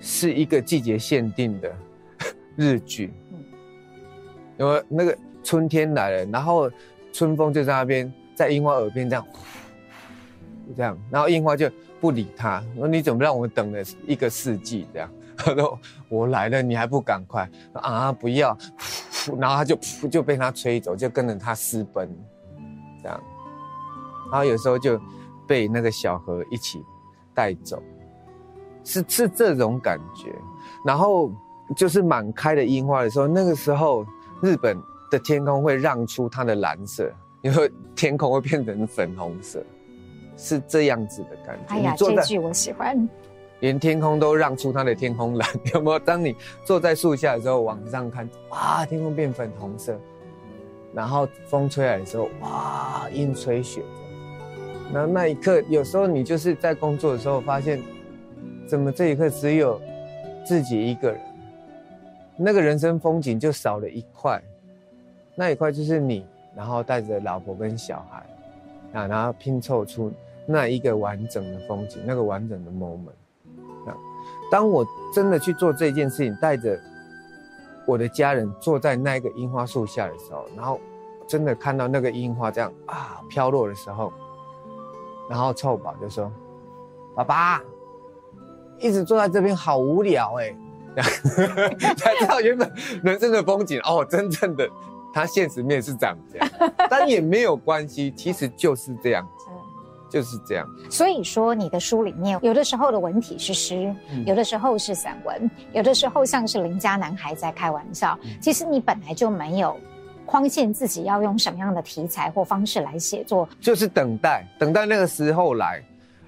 [0.00, 1.72] 是一个季节限定的
[2.56, 3.12] 日剧，
[4.58, 6.70] 因为那个春天来了，然后
[7.12, 9.26] 春风就在那边，在樱花耳边这样，
[10.76, 11.70] 这样，然后樱花就。
[12.00, 15.12] 不理他，说你怎么让我等了一个世纪这样？
[15.44, 18.12] 他说我来了，你还不赶快啊！
[18.12, 18.56] 不要，
[19.38, 19.76] 然后他就
[20.08, 22.08] 就被他吹走，就跟着他私奔，
[23.02, 23.20] 这样。
[24.30, 25.00] 然后有时候就
[25.46, 26.84] 被那个小河一起
[27.34, 27.82] 带走，
[28.84, 30.32] 是是这种感觉。
[30.84, 31.30] 然后
[31.74, 34.06] 就是满开的樱花的时候，那个时候
[34.42, 34.76] 日本
[35.10, 39.64] 的天空会让出它的蓝色，因为天空会变成粉红色。
[40.42, 41.74] 是这样子的感觉。
[41.74, 43.06] 哎呀，这句我喜欢。
[43.60, 45.98] 连天空都让出它的天空蓝， 有没有？
[45.98, 49.98] 当你坐在树下的时候，往上看，哇，天空变粉红色。
[50.92, 53.82] 然后风吹来的时候，哇，阴吹雪。
[54.92, 57.80] 然后那一刻，有时候你就是在工作的时候，发现，
[58.66, 59.80] 怎么这一刻只有
[60.44, 61.20] 自己一个人？
[62.36, 64.42] 那个人生风景就少了一块，
[65.36, 70.12] 那一块就是你，然后带着老婆跟小孩，啊，然后拼凑出。
[70.46, 73.19] 那一个完整的风景，那个完整的 moment。
[74.50, 76.78] 当我真的去做这件事情，带着
[77.86, 80.80] 我的家人坐在那个樱花树下的时候，然后
[81.26, 84.12] 真的看到那个樱花这样啊飘落的时候，
[85.28, 86.30] 然后臭宝就说
[87.14, 87.62] ：“爸爸，
[88.78, 90.54] 一直坐在这边好无聊哎。”
[91.96, 92.68] 才知道原本
[93.04, 94.68] 人生的风景哦，真正的
[95.14, 96.48] 它现实面是长这样，
[96.90, 99.46] 但也没有关系，其实就是这样子。
[100.10, 108.18] 就是这样，所以说你的书里面有的时候的文体是诗，嗯、有的时候是散文，有的时候像是邻家男孩在开玩笑。
[108.24, 109.78] 嗯、其实你本来就没有
[110.26, 115.82] 框限自己要用什么样的题材或方式来写作，就是等待，等待那个时候来，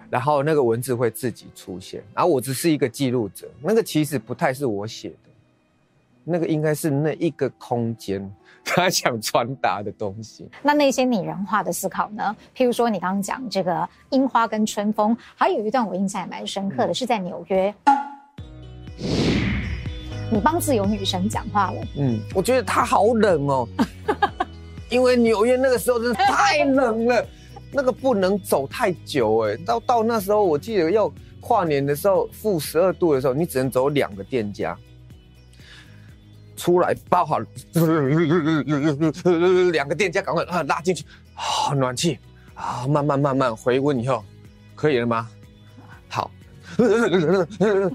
[0.09, 5.31] 然后那个文字会自己出现，然后我只是一个记录者，那个其实不太是我写的，
[6.25, 8.33] 那个应该是那一个空间。
[8.75, 12.35] 他想传达的东西，那那些拟人化的思考呢？
[12.57, 17.75] 譬如说，你刚刚讲这个樱花跟春风，还有一段我印象也蛮深刻的，是在纽约，
[20.31, 21.83] 你帮自由女神讲话了。
[21.99, 23.69] 嗯，我觉得她好冷哦，
[24.89, 27.27] 因为纽约那个时候真的太冷了，
[27.73, 34.79] 那个不能走太久哎，到到那时候我记得要跨年的时候，负十二度的时候，你只能走两个店家。
[36.63, 37.41] 出来包好，
[39.73, 42.17] 两个店家赶快啊拉进去，啊暖气
[42.55, 44.25] 啊慢慢慢慢回温以后，
[44.77, 45.29] 可以了吗？
[46.09, 46.31] 好，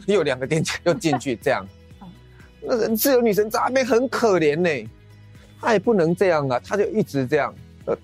[0.05, 1.65] 又两个店家又进去这样，
[2.59, 4.89] 那个自由女神在那边很可怜呢，
[5.61, 7.55] 她也不能这样啊，她就一直这样。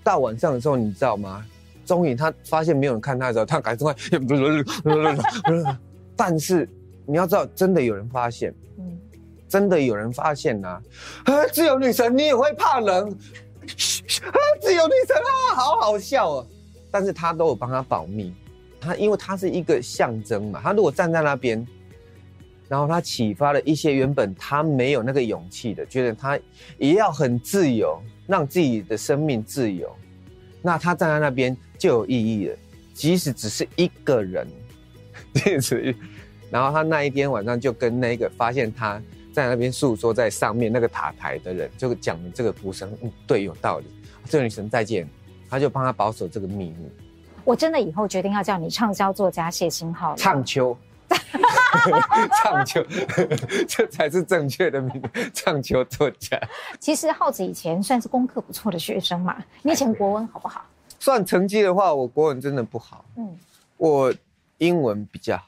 [0.02, 1.44] 到晚上的时候你知道吗？
[1.84, 3.94] 终于她发现没有人看她的时候，她赶快，
[6.16, 6.66] 但是
[7.04, 8.54] 你要知道，真的有人发现。
[9.54, 10.82] 真的有人发现呐、
[11.26, 16.46] 啊，自由女神你也会怕冷，啊，自由女神啊，好好笑啊！
[16.90, 18.34] 但是他都有帮他保密，
[18.80, 21.64] 他因为他是一个象征嘛，他如果站在那边，
[22.68, 26.36] 然后他启发了一些原本他没有那个勇气的，觉得他
[26.76, 29.88] 也要很自由，让自己的生命自由，
[30.62, 32.56] 那他站在那边就有意义了，
[32.92, 34.48] 即使只是一个人，
[35.32, 35.94] 这 次，
[36.50, 39.00] 然后他那一天晚上就跟那个发现他。
[39.34, 43.86] 在那边诉说，在上面那个塔台的人就讲了这个故事，嗯，对，有道理。
[44.26, 45.08] 这个女神再见，
[45.50, 46.88] 他就帮他保守这个秘密。
[47.44, 50.14] 我真的以后决定要叫你畅销作家谢清浩。
[50.16, 50.76] 畅秋，
[52.40, 52.80] 畅秋，
[53.66, 55.30] 这才是正确的名字。
[55.34, 56.40] 畅秋作家。
[56.78, 60.64] 其实浩子以前算是功课不错的学生嘛，你以前国文好不好？
[61.00, 63.04] 算成绩的话，我国文真的不好。
[63.16, 63.36] 嗯，
[63.76, 64.14] 我
[64.58, 65.44] 英文比较好。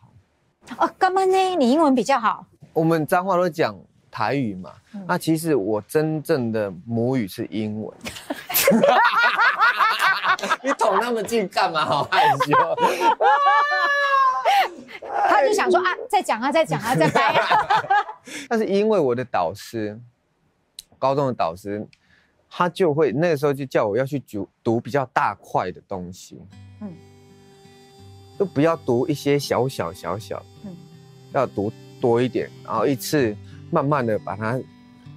[0.76, 1.36] 哦，干嘛呢？
[1.56, 2.44] 你英文比较好？
[2.76, 3.74] 我们脏话都讲
[4.10, 7.96] 台语嘛，嗯、那其实我真正的母语是英文。
[10.62, 11.86] 你捅那么近干嘛？
[11.86, 12.52] 好害羞。
[15.26, 17.56] 他就想说啊，再讲啊，再讲啊，再掰啊。
[18.46, 19.98] 但是因为我的导师
[20.98, 21.88] 高中的导师，
[22.50, 26.38] 他就会那个时候就叫我要去读读比较大块的东西，
[26.82, 26.92] 嗯，
[28.38, 30.76] 就不要读一些小小小小，嗯，
[31.32, 33.36] 要读多一点，然后一次
[33.70, 34.58] 慢慢的把它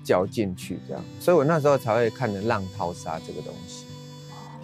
[0.04, 3.86] 嚼进去，这样，所以我那时候才会看的《浪淘沙》这个东西，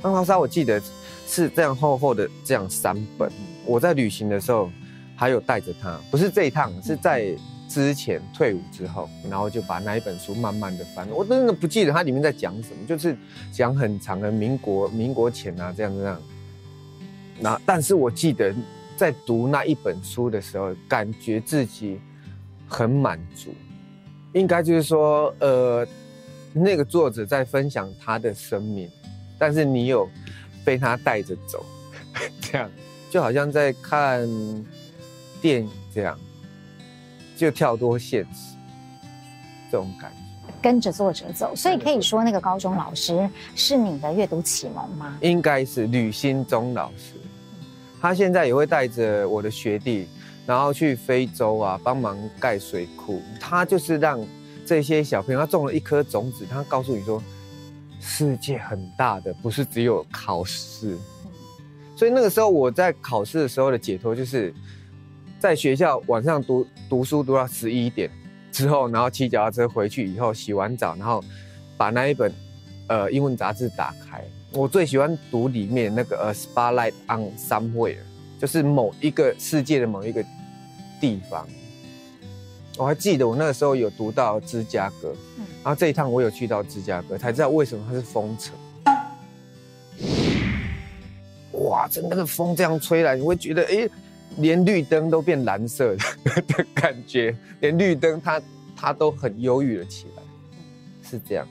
[0.04, 0.82] 《浪淘沙》我记得
[1.28, 3.32] 是这样厚厚的这样三本，
[3.66, 4.70] 我在旅行的时候
[5.16, 7.36] 还有带着它，不是这一趟，是在。
[7.68, 13.18] 之前退伍之后，然后就把那一本书慢慢的翻，我真的不记得它里面在讲什么，就是
[13.52, 16.22] 讲很长的民国民国前啊这样这样。
[17.40, 18.54] 那但是我记得
[18.98, 22.00] 在读那一本书的时候，感觉自己
[22.68, 23.54] 很满足，
[24.34, 25.88] 应该就是说，呃，
[26.54, 28.90] 那个作者在分享他的生命，
[29.38, 30.10] 但是你有
[30.64, 31.66] 被他带着走，
[32.42, 32.70] 这样
[33.10, 34.28] 就好像在看
[35.42, 36.18] 电影这样。
[37.38, 38.56] 就跳脱现实，
[39.70, 45.18] 这种感觉，跟着作者走，所以可以说那个高中老师是你的阅读启蒙吗？
[45.20, 47.16] 应该是吕新忠老师，
[48.02, 50.08] 他现在也会带着我的学弟，
[50.46, 53.22] 然后去非洲啊，帮忙盖水库。
[53.40, 54.20] 他就是让
[54.66, 57.22] 这些小朋友，他种了一颗种子，他告诉你说，
[58.00, 60.98] 世界很大的，不是只有考试。
[61.96, 64.54] 所以那个时候我在考试的时候的解脱就是。
[65.38, 68.10] 在学校晚上读读书读到十一点
[68.52, 71.24] 之后，然后骑脚踏车回去以后，洗完澡，然后
[71.78, 72.34] 把那一本
[72.88, 74.24] 呃英文杂志打开。
[74.56, 77.98] 我最喜欢读里面那个呃《Spotlight on Somewhere》，
[78.40, 80.24] 就是某一个世界的某一个
[81.02, 81.46] 地方。
[82.78, 85.14] 我还记得我那个时候有读到芝加哥，
[85.64, 88.56] 然后这一趟我有去到芝加哥，才知道为什么它是风城。
[91.52, 93.90] 哇，真的是风这样吹来，你会觉得哎。
[94.38, 98.42] 连绿灯都变蓝色的的感觉，连绿灯它
[98.76, 100.24] 它都很忧郁了起来，
[101.10, 101.48] 是这样。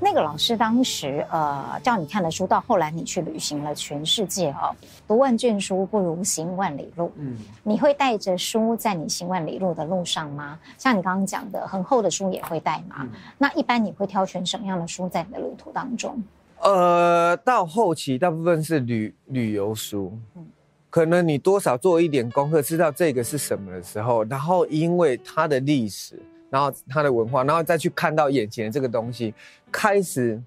[0.00, 4.74] 那个老师当时呃叫你看的书，到后来你去旅行了全世界哦，
[5.06, 7.12] 读万卷书不如行万里路。
[7.16, 10.58] 嗯，你会带着书在你行万里路的路上吗？
[10.78, 12.96] 像你刚刚讲的，很厚的书也会带吗？
[13.00, 16.22] 嗯，那一般你会挑选什么样的书在你的旅途当中？
[16.60, 20.16] 呃，到后期大部分是旅旅游书。
[20.36, 20.46] 嗯。
[20.90, 26.20] 可能你多少做一点功课，知道这个是什么的时候，然后因为它的历史，
[26.52, 29.32] 然后他的文化，然后再去看到眼前的这个东西，
[29.70, 30.38] 开始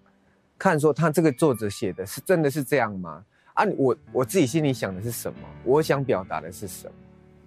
[0.55, 3.25] 看说他这个作者写的是真的是这样吗？
[3.55, 5.39] 啊，我我自己心里想的是什么？
[5.63, 6.93] 我想表达的是什么？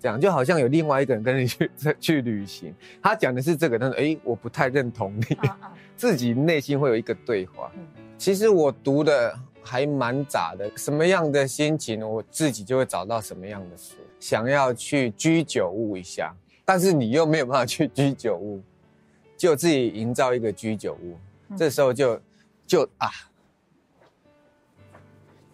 [0.00, 7.70] 这样就好像有另外一个人跟你去 去旅行，他讲的是这个，但是哎，我不太认同你，啊啊 自己内心会有一个对话。
[7.76, 7.86] 嗯、
[8.18, 9.38] 其实我读的。
[9.60, 13.96] 还蛮杂的，什么样的心情，我自己就会找到什么样的书。
[14.18, 16.34] 想要去居酒屋一下，
[16.68, 18.60] 但是你又没有办法去居酒屋，
[19.38, 21.16] 就自己营造一个居酒屋。
[21.48, 22.20] 嗯、这时候就
[22.66, 23.08] 就啊，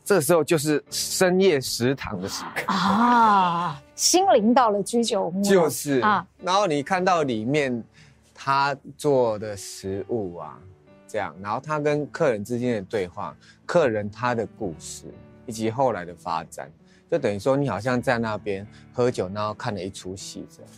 [0.04, 6.26] 这时候就是深夜食堂的时刻啊，心灵到了居酒屋，就是啊。
[6.42, 7.80] 然后你看到里面
[8.34, 10.58] 他做的食物啊。
[11.06, 15.04] 这样，然后他跟客人之间的对话，客人他的故事，
[15.46, 16.68] 以及后来的发展，
[17.08, 20.72] 就等于说你好像在那边喝酒，然后看了一出戏这样。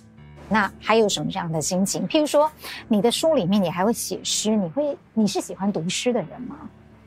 [0.48, 2.06] 那还有什么这样的心情？
[2.06, 2.50] 譬如说，
[2.88, 6.56] 你的书里面你还会写诗，你会你是喜欢读诗的人吗？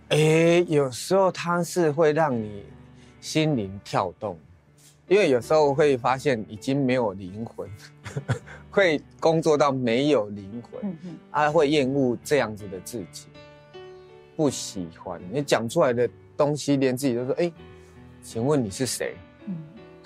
[0.09, 2.63] 哎，有时候它是会让你
[3.21, 4.37] 心灵跳动。
[5.07, 7.67] 因为有时候会发现已经没有灵魂，
[8.69, 10.97] 会工作到没有灵魂，
[11.31, 13.25] 啊，会厌恶这样子的自己，
[14.35, 17.51] 不喜欢你讲出来的东西，连自己都说：“哎，
[18.21, 19.15] 请问你是谁？
[19.47, 19.55] 嗯，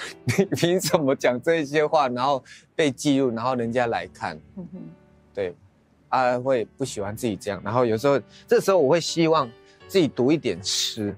[0.25, 2.07] 你 凭什么讲这些话？
[2.09, 2.43] 然后
[2.75, 4.79] 被记录，然后人家来看，嗯哼，
[5.33, 5.55] 对，
[6.09, 7.61] 啊，会不喜欢自己这样。
[7.63, 9.49] 然后有时候这时候我会希望
[9.87, 11.15] 自己读一点诗。”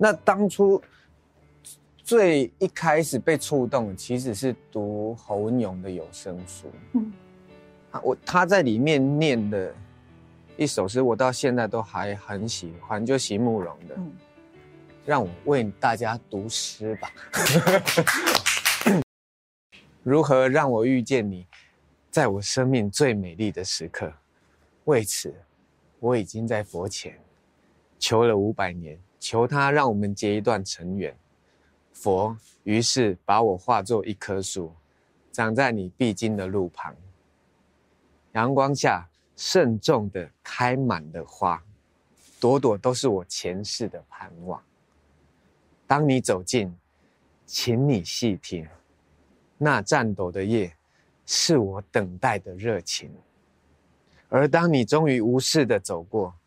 [0.00, 0.80] 那当初
[1.96, 6.70] 最一开始被触动的，其实是读侯文咏的有声书。
[6.92, 7.12] 嗯，
[7.90, 9.74] 啊，我他在里面念的
[10.56, 13.94] 一首诗，我到现在都还很喜欢，就席慕蓉的。
[13.96, 14.12] 嗯，
[15.08, 17.10] 让我为大家读诗吧。
[20.04, 21.46] 如何让我遇见你，
[22.10, 24.12] 在我生命最美丽的时刻？
[24.84, 25.34] 为此，
[25.98, 27.18] 我已经在佛前
[27.98, 29.00] 求了五百年。
[29.18, 31.16] 求他让我们结一段尘缘，
[31.90, 34.72] 佛于是把我化作一棵树，
[35.32, 36.94] 长在你必经的路旁。
[38.32, 41.64] 阳光下慎重的开满了花，
[42.38, 44.62] 朵朵都是我前世的盼望。
[45.88, 46.72] 当你走近，
[47.46, 48.68] 请你细听，
[49.56, 50.76] 那颤抖的叶
[51.24, 53.10] 是我等待的热情。
[54.28, 56.38] 而当你终于无视的走过，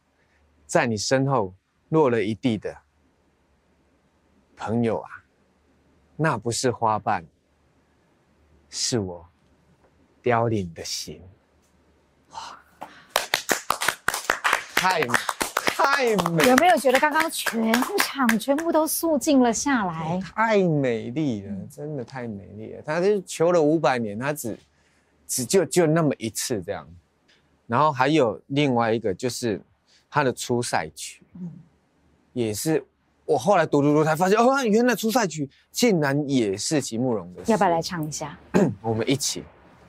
[0.68, 1.56] 在你身后
[1.90, 2.78] 落了一地的
[4.56, 5.10] 朋友啊，
[6.16, 7.26] 那不是花瓣，
[8.70, 9.28] 是我
[10.22, 11.20] 凋零的心。
[12.30, 12.62] 哇，
[14.76, 15.14] 太美，
[15.76, 16.48] 太美！
[16.48, 20.20] 有没有觉得刚刚全场全部都肃静了下来？
[20.36, 22.82] 太美丽了，真的太美丽了。
[22.86, 24.58] 他就求了五百年，他只
[25.28, 26.88] 只就就那么一次这样。
[27.68, 29.62] 然后还有另外一个，就是
[30.10, 31.50] 他的出赛曲，嗯，
[32.34, 32.84] 也是
[33.26, 37.42] 我后来读读读才发现，哦，原来出赛曲竟然也是席慕容的。
[37.46, 38.38] 要不要来唱一下？
[38.82, 39.44] 我们一起。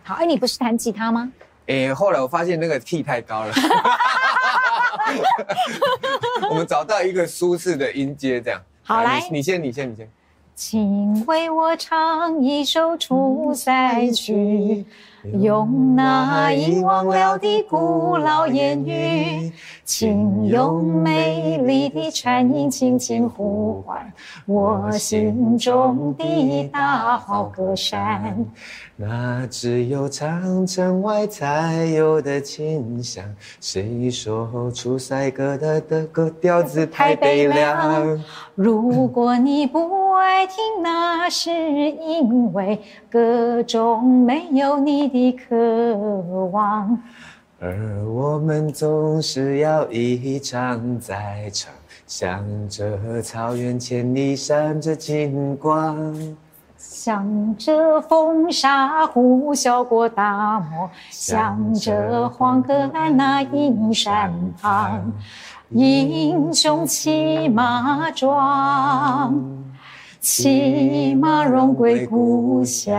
[0.05, 1.33] 好，哎，你不是弹吉他吗？
[1.67, 3.53] 哎，后来我发现那个 key 太高了，
[6.51, 8.61] 我们找到一个舒适的音阶，这样。
[8.83, 10.09] 好，来，你先，你先，你先。
[10.55, 14.85] 请为我唱一首出塞曲。
[15.41, 19.53] 用那遗忘了的古老言语，
[19.85, 24.13] 请用美丽的颤音轻轻呼唤
[24.47, 28.45] 我心中的大好河山。
[29.05, 33.25] 那只有长城外才有的清香。
[33.61, 38.23] 谁说出塞歌的的歌调子太悲凉？
[38.55, 42.81] 如果你不爱听，那是因为
[43.11, 45.97] 歌中没有你的渴
[46.53, 46.97] 望。
[47.59, 51.73] 而我们总是要一唱再唱，
[52.07, 56.37] 想着草原千里闪着金光。
[56.83, 65.13] 向着风沙呼啸过大漠，向着黄河岸那阴山旁，
[65.71, 69.33] 英雄骑马壮，
[70.21, 72.93] 骑马荣归故乡。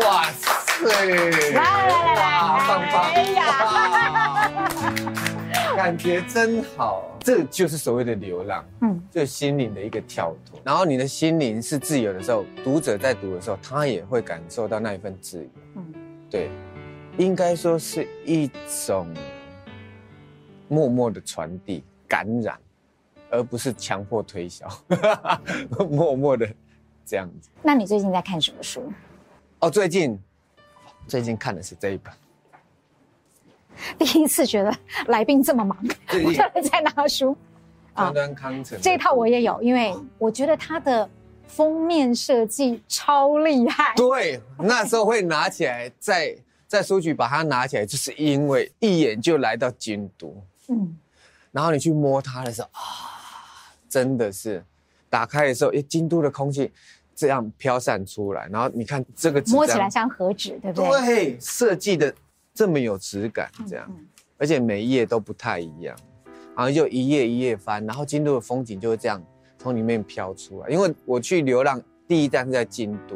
[0.00, 0.48] 哇塞！
[0.84, 2.22] 来来来来，
[2.66, 3.02] 棒棒！
[3.14, 3.42] 哎呀，
[5.78, 7.04] 感觉真好。
[7.20, 10.58] 这就是所谓的流浪，嗯，就心灵的一个跳脱。
[10.64, 15.48] 然后你的心灵是自由的时候，读者在读的时候，他也会感受到那一份自由。
[15.76, 15.94] 嗯，
[16.28, 16.50] 对，
[17.16, 18.50] 应该说是一
[18.86, 19.06] 种
[20.66, 22.58] 默默的传递、感染，
[23.30, 24.66] 而不是强迫推销，
[25.88, 26.48] 默默的
[27.04, 27.50] 这样子。
[27.62, 28.92] 那你最近在看什么书？
[29.60, 30.18] 哦，最近
[31.06, 32.12] 最近看的是这一本。
[33.98, 34.74] 第一次觉得
[35.06, 35.76] 来宾这么忙，
[36.24, 37.36] 我在拿书。
[37.94, 41.10] 端端康成这一套我也有，因为我觉得它的
[41.48, 43.92] 封面设计超厉害。
[43.96, 46.36] 对，那时候会拿起来，在
[46.68, 50.40] 在书局把它拿起来，就是因为一眼就来到京都。
[50.68, 50.96] 嗯，
[51.50, 52.80] 然后你去摸它的时候啊，
[53.88, 54.64] 真的是
[55.10, 56.70] 打开的时候，哎，京都的空气
[57.16, 61.04] 这样飘散出来，然后你看这个纸摸起来像和纸，对不对？
[61.04, 62.14] 对，设计的。
[62.58, 63.88] 这么有质感，这样，
[64.36, 65.96] 而且每一页都不太一样，
[66.56, 69.22] 然后就一页一页翻，然后京都的风景就会这样
[69.58, 70.68] 从里面飘出来。
[70.68, 73.14] 因为我去流浪第一站是在京都，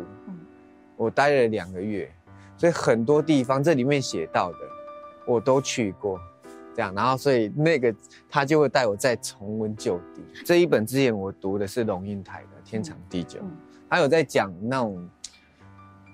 [0.96, 2.08] 我待了两个月，
[2.56, 4.58] 所以很多地方这里面写到的
[5.26, 6.20] 我都去过，
[6.72, 7.92] 这样，然后所以那个
[8.30, 10.22] 他就会带我再重温旧地。
[10.44, 13.40] 这一本之前我读的是龙应台的《天长地久》，
[13.90, 15.10] 他有在讲那种，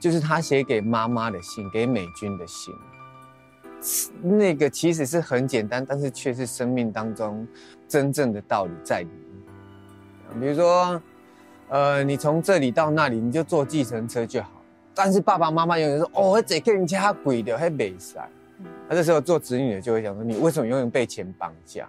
[0.01, 2.73] 就是他写给妈妈的信，给美军的信。
[4.23, 7.47] 那个其实是很简单，但是却是生命当中
[7.87, 10.41] 真正的道理在里面。
[10.41, 11.01] 比如说，
[11.69, 14.51] 呃，你从这里到那里，你就坐计程车就好。
[14.95, 18.29] 但是爸爸妈妈永远说：“哦，这个人家贵的，还没塞。”
[18.89, 21.89] 他这时候做子女的就会想说：“你为什么永远被钱绑架？”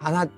[0.00, 0.28] 他他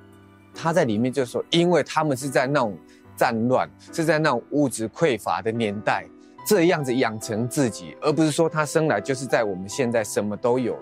[0.54, 2.76] 他在里面就说：“因为他们是在那种
[3.16, 6.04] 战乱，是在那种物质匮乏的年代。”
[6.48, 10.80] 这样子养成自己，而不是说他生来就是在我们现在什么都有的，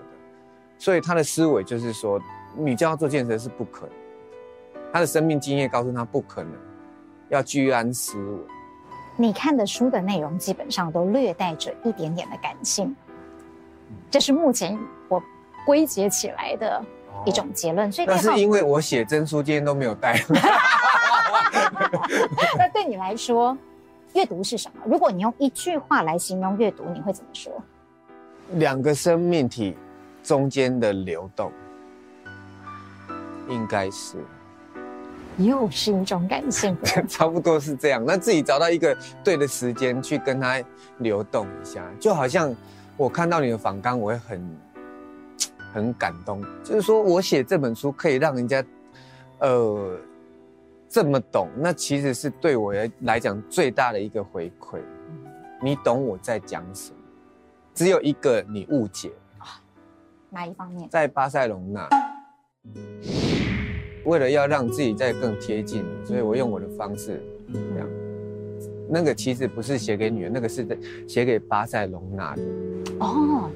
[0.79, 2.17] 所以他的思维就是说，
[2.55, 3.91] 你叫他做建设是不可能，
[4.93, 6.53] 他的生命经验告诉他不可能，
[7.27, 8.39] 要居安思危。
[9.17, 12.95] 你看的书的内容基本上都略带着一点点的感性，
[14.09, 15.21] 这是目前我
[15.65, 16.81] 归结起来的
[17.25, 17.91] 一种结论。
[17.91, 20.17] 所以那是因为我写真书今天都没有带。
[22.57, 23.57] 那对你来说？
[24.13, 24.81] 阅读是什么？
[24.85, 27.51] 如果你用一句话来形容阅读，你会怎么说？
[28.53, 29.75] 两个生命体
[30.23, 31.51] 中间的流动，
[33.49, 34.17] 应该是，
[35.37, 36.75] 又是一种感性，
[37.07, 38.03] 差不多是这样。
[38.05, 40.63] 那自己找到一个对的时间去跟它
[40.99, 42.55] 流动一下，就好像
[42.95, 44.57] 我看到你的访纲，我会很
[45.73, 46.41] 很感动。
[46.63, 48.63] 就是说我写这本书可以让人家，
[49.39, 49.97] 呃。
[50.89, 54.79] 这么懂，那其实是对我来讲最大的一个回馈。
[55.61, 56.97] 你懂我在讲什么？
[57.73, 59.11] 只有一个你误解。
[60.29, 60.89] 哪一方面？
[60.89, 61.87] 在巴塞隆那，
[64.05, 67.23] 为了要让自己再更贴近，所以我用我的方式
[67.53, 67.87] 这样。
[68.89, 70.65] 那个其实不是写给女人，那个是
[71.07, 72.41] 写给巴塞隆纳的。
[72.99, 73.49] 哦。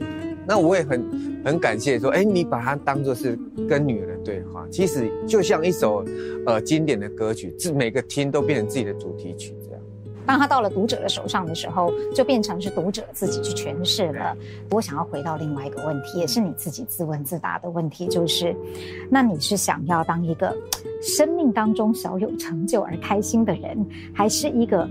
[0.48, 1.04] 那我也很
[1.46, 3.38] 很感谢说，哎，你把它当作是
[3.70, 6.04] 跟女人的对话，其实就像一首
[6.46, 9.82] 呃经典的歌曲，这每个听都变成自己的主题曲这样。
[10.24, 14.38] 当他到了读者的手上的时候，就变成是读者自己去诠释了。
[14.70, 18.56] 我想要回到另外一个问题，也是你自己自问自答的问题，就是，
[19.10, 20.56] 那你是想要当一个
[21.02, 24.88] 生命当中小有成就而开心的人，还是一个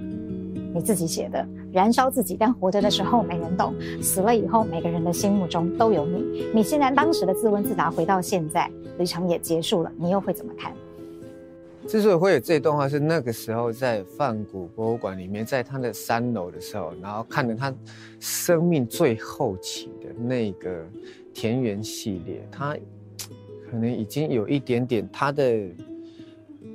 [0.75, 1.47] 你自己写的？
[1.73, 6.47] 燃烧自己，但活着的时候没人懂，死了以后每个人的心目中都有你。
[6.55, 10.73] 你现在当时的自问自答，回到现在，旅程也结束了，你又会怎么看？
[11.87, 17.75] 之所以会有这段话，是那个时候在梵谷博物馆里面，在他的三楼的时候，然后看着他
[18.19, 20.85] 生命最后期的那个
[21.33, 22.77] 田园系列，他
[23.71, 25.69] 可能已经有一点点他的。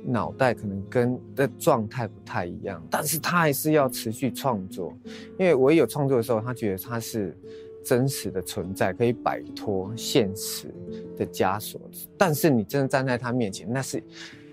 [0.08, 4.96] 脑袋可能跟的状态不太一样，但是他还是要持续创作，
[5.38, 7.36] 因为我有创作的时候，他觉得他是
[7.84, 10.72] 真实的存在，可以摆脱现实
[11.16, 11.80] 的枷锁。
[12.16, 14.00] 但是你真的站在他面前，那是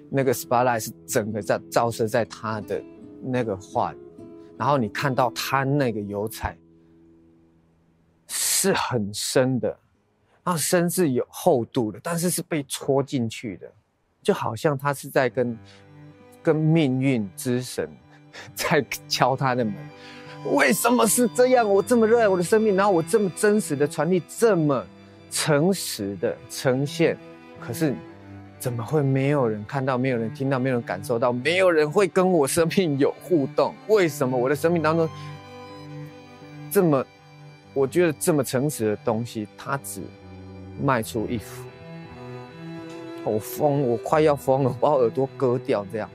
[0.09, 2.83] 那个 spotlight 是整个在照射在他的
[3.21, 3.93] 那个画，
[4.57, 6.57] 然后你看到他那个油彩
[8.27, 9.77] 是很深的，
[10.43, 13.71] 那深是有厚度的，但是是被戳进去的。
[14.23, 15.57] 就好像他是在跟
[16.41, 17.87] 跟命运之神
[18.55, 19.73] 在敲他的门，
[20.53, 21.69] 为什么是这样？
[21.69, 24.83] 我这么热爱我的生命，然后我这么真实的传递，这么
[25.29, 27.17] 诚实的呈现，
[27.59, 27.93] 可是
[28.59, 33.73] 怎么会没有人看到，没有人听到，没有人感受到，没有人会跟我生命有互动？
[33.87, 35.07] 为什么我的生命当中
[36.71, 37.05] 这么，
[37.73, 40.01] 我觉得这么诚实的东西，它只
[40.81, 41.63] 卖出一幅？
[43.25, 46.09] 我疯，我快要疯了，把我耳朵割掉，这样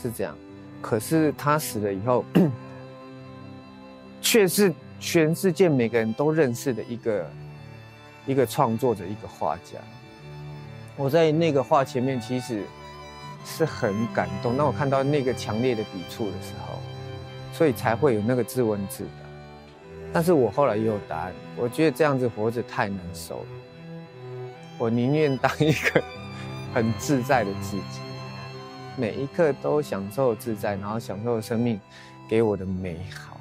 [0.00, 0.36] 是这样。
[0.80, 2.24] 可是他死了以后，
[4.20, 7.30] 却是全世界每个人都认识的一个
[8.26, 9.78] 一个创作者，一个画家。
[10.96, 12.64] 我在那个画前面其实
[13.44, 14.56] 是很感动。
[14.56, 16.80] 当我看到那个强烈的笔触的时候，
[17.52, 19.10] 所以才会有那个自问自答。
[20.12, 21.32] 但是我后来也有答案。
[21.56, 23.46] 我觉得这样子活着太难受了，
[24.78, 26.02] 我宁愿当一个。
[26.74, 28.00] 很自在的自己，
[28.96, 31.78] 每一刻都享受自在，然后享受生命
[32.28, 33.36] 给我的美好。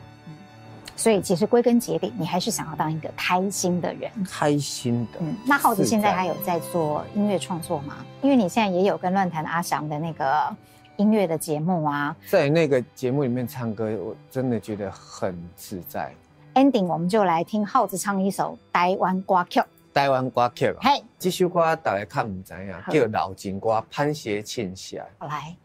[0.96, 4.12] 所以，其实归根结底，你还是想要当一个开心的人。
[4.30, 5.20] 开心的。
[5.20, 8.06] 嗯，那浩子现在还有在做音乐创作吗？
[8.22, 10.56] 因为你现在也有跟乱弹阿翔的那个
[10.98, 12.16] 音乐的节目啊。
[12.28, 16.14] 在那个节目里面唱歌，我真的觉得很自在。
[16.54, 19.60] Ending，我们就来听浩子唱一首台湾歌曲。
[19.94, 25.04] 台湾歌曲，嘿，这首歌大家看唔知影，叫老情歌，潘协庆写。
[25.18, 25.56] 好来，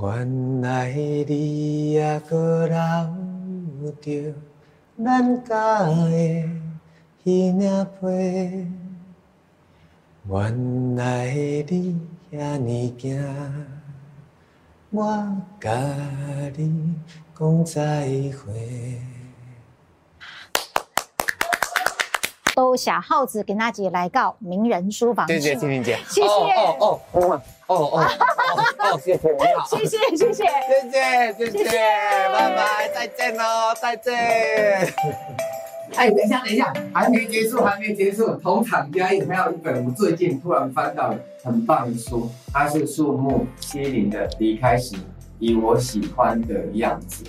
[0.00, 4.34] 原来你也搁留着
[5.04, 6.48] 咱家的
[7.22, 8.66] 彼领被，
[10.28, 12.00] 原来你
[12.32, 13.22] 遐尼惊，
[14.90, 15.70] 我甲
[16.56, 16.94] 你
[17.38, 19.02] 讲再会。
[22.54, 25.26] 都小耗子给娜姐来告名人书房。
[25.26, 28.04] 谢谢青青姐，谢谢哦哦哦哦哦
[28.78, 31.78] 哦，谢谢 你好，谢谢谢谢谢谢谢谢，
[32.32, 34.14] 拜拜，再见喽，再见。
[35.94, 44.96] 哎，等一下等一下，还没结束还没结束，同场加映还有一本我最近突然翻到的很棒的书，它是树木希林的《离开时
[45.38, 47.24] 以我喜欢的样子》。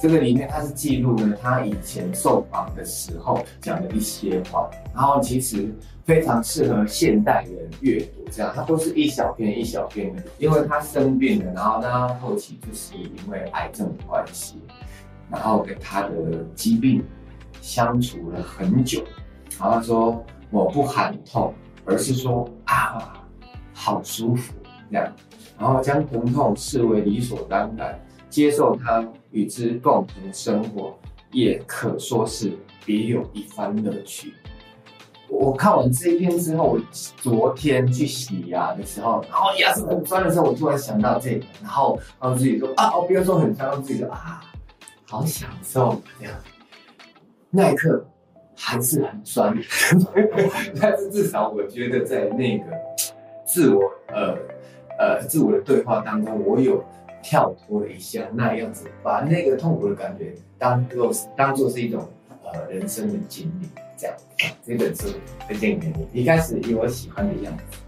[0.00, 5.72] 这个里面他是记录了他以前受访的时候讲的一些话，然后其实
[6.04, 8.24] 非常适合现代人阅读。
[8.30, 14.56] 这样，他都是一小篇一小篇的，因为他生病了，然后他后期就是因为癌症的关系，
[15.30, 16.08] 然后跟他的
[16.54, 17.04] 疾病
[17.60, 19.04] 相处了很久。
[19.58, 21.52] 然后说：“我不喊痛，
[21.84, 23.12] 而是说啊，
[23.74, 24.54] 好舒服。”
[24.90, 25.12] 这样，
[25.58, 28.00] 然后将疼痛视为理所当然。
[28.30, 30.96] 接受他与之共同生活，
[31.32, 32.52] 也可说是
[32.86, 34.32] 别有一番乐趣。
[35.28, 36.80] 我看完这一篇之后，我
[37.16, 44.42] 昨天去洗牙的时候，然后牙齿很酸的时候，我突然想到这个，然后然后自己说啊，我不要说很酸，然后自己说啊，
[45.06, 46.34] 好享受这样。
[47.50, 48.06] 那一刻
[48.56, 49.56] 还是很酸，
[50.80, 52.64] 但是至少我觉得在那个
[53.44, 54.36] 自我呃。
[54.98, 56.84] 呃自我的对话当中，我有
[57.22, 62.08] 跳脱了一下那样子，把那个痛苦的感觉当做当做是一种
[62.44, 64.16] 呃人生的经历，这样
[64.64, 65.08] 这本书
[65.46, 66.06] 推荐给你。
[66.12, 67.79] 一开始以我喜欢的样子。